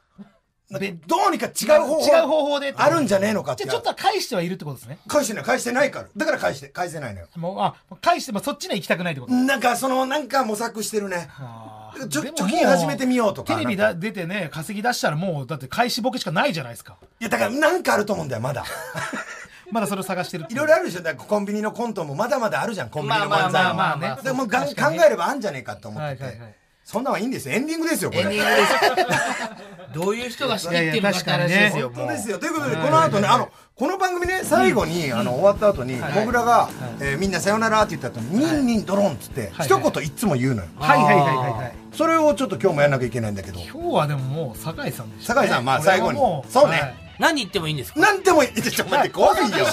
[0.70, 2.06] なんかべどうにか違う方法。
[2.06, 2.72] 違う方法で。
[2.76, 4.98] あるんじゃねえのかってじゃあちょっとは返してはいるってことですね。
[5.08, 6.08] 返してない、返してないから。
[6.16, 7.28] だから返して、返せないのよ。
[7.34, 9.32] もう、あ、返してもそっちには行きたくないってこと。
[9.32, 11.28] なんか、その、なんか模索してるね。
[11.32, 16.96] あちょ貯金始めてみようとかテレビだ出てね、稼ぎ出したらもう、だって返しボケしかないじゃないですか。
[17.20, 18.64] いや、だからなんかあると思うんだよ、まだ。
[19.70, 21.02] まだそれを探してるいろいろあるでしょ。
[21.02, 23.68] だからコンビニのコントもまだまだあるじゃん、コンビニのまあ漫才も。
[23.68, 24.58] まあまあまあねでも考
[25.06, 26.24] えればあんじゃねえかと思ってて。
[26.24, 26.59] はいはいはい
[26.90, 27.54] そんなんはいいんですよ。
[27.54, 28.22] エンディングですよ、これ。
[28.22, 28.56] エンディング
[28.96, 29.94] です。
[29.94, 31.92] どういう人が仕切ってるのかって話ですよ。
[31.94, 32.38] 本当ですよ。
[32.38, 36.68] ということで、この後ね、あの、この番組ね、最後に、あの、終わった後に、僕らが、
[36.98, 40.68] えーみんなさよならって言った後に、ニンニンドロンっつって、はい一言いつも言うのよ。
[40.80, 41.72] はいはいはいはいはい。
[41.96, 43.60] それをちょっと今日もやんなきゃいけないんだけど。
[43.60, 48.00] 今日はでももう、酒井さんでした、酒井さんまあ最後にもそうねはい何言ってもいいんですか？
[48.00, 48.52] なんでもいい。
[48.62, 49.66] ちょっと待って、怖いよ。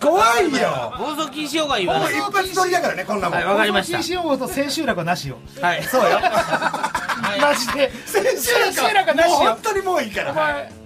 [0.00, 0.92] 怖いよ。
[0.96, 2.12] 放送禁止用語は言わない。
[2.14, 3.38] 一発撮りだからね、こんなもん。
[3.38, 5.38] はいわかりました禁止用語と千秋楽はなしよ。
[5.60, 5.82] はい。
[5.82, 6.20] そうよ。
[7.40, 7.90] マジで。
[8.06, 9.58] 先千秋楽なしよもう本。
[9.62, 10.34] 当にもういいから。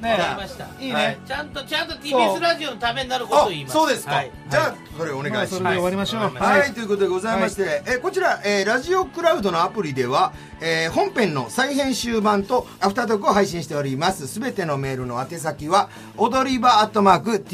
[0.01, 0.67] ねました。
[0.81, 3.73] いいねはいちゃんと、ちゃんと TBS ラジオのためになることをあ言います。
[3.73, 6.21] そうですか、はいじゃあそれお願いします、まあそれで終わりましょう。
[6.35, 14.27] はい、ということでございまして、えーこちら、えーラジオクラウドのアプリでは、えー本編の再編集版とアフタートークを配信しております。
[14.27, 17.45] すべてのメールの宛先は、踊り場アットマーク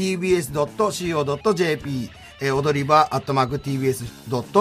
[0.95, 2.11] tbs.co.jp
[2.41, 3.57] えー踊り場アットマーク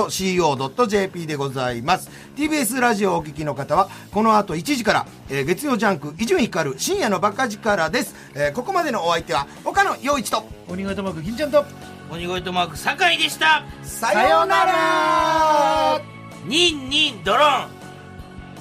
[0.10, 2.10] tbs.co.jp でございます。
[2.36, 8.16] TBS ラジオをお聞きの方は、この後1時から、えー月曜ジャンク、伊集院光る深夜のバカ力です。
[8.36, 11.66] えーここまでのお相手は、岡野陽一と、鬼越トマーク銀ちゃんと。
[12.12, 13.64] 鬼越トマーク酒井でした。
[13.84, 16.02] さようなら
[16.46, 17.68] ニンニンドロン。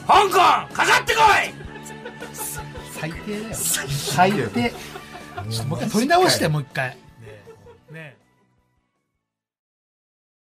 [0.06, 1.54] 香港かかってこい
[2.92, 3.54] 最低だよ。
[3.54, 4.72] 最低。
[5.50, 6.88] ちょっともう一回取り直して、もう一回。
[6.90, 6.96] ね
[7.92, 8.21] え。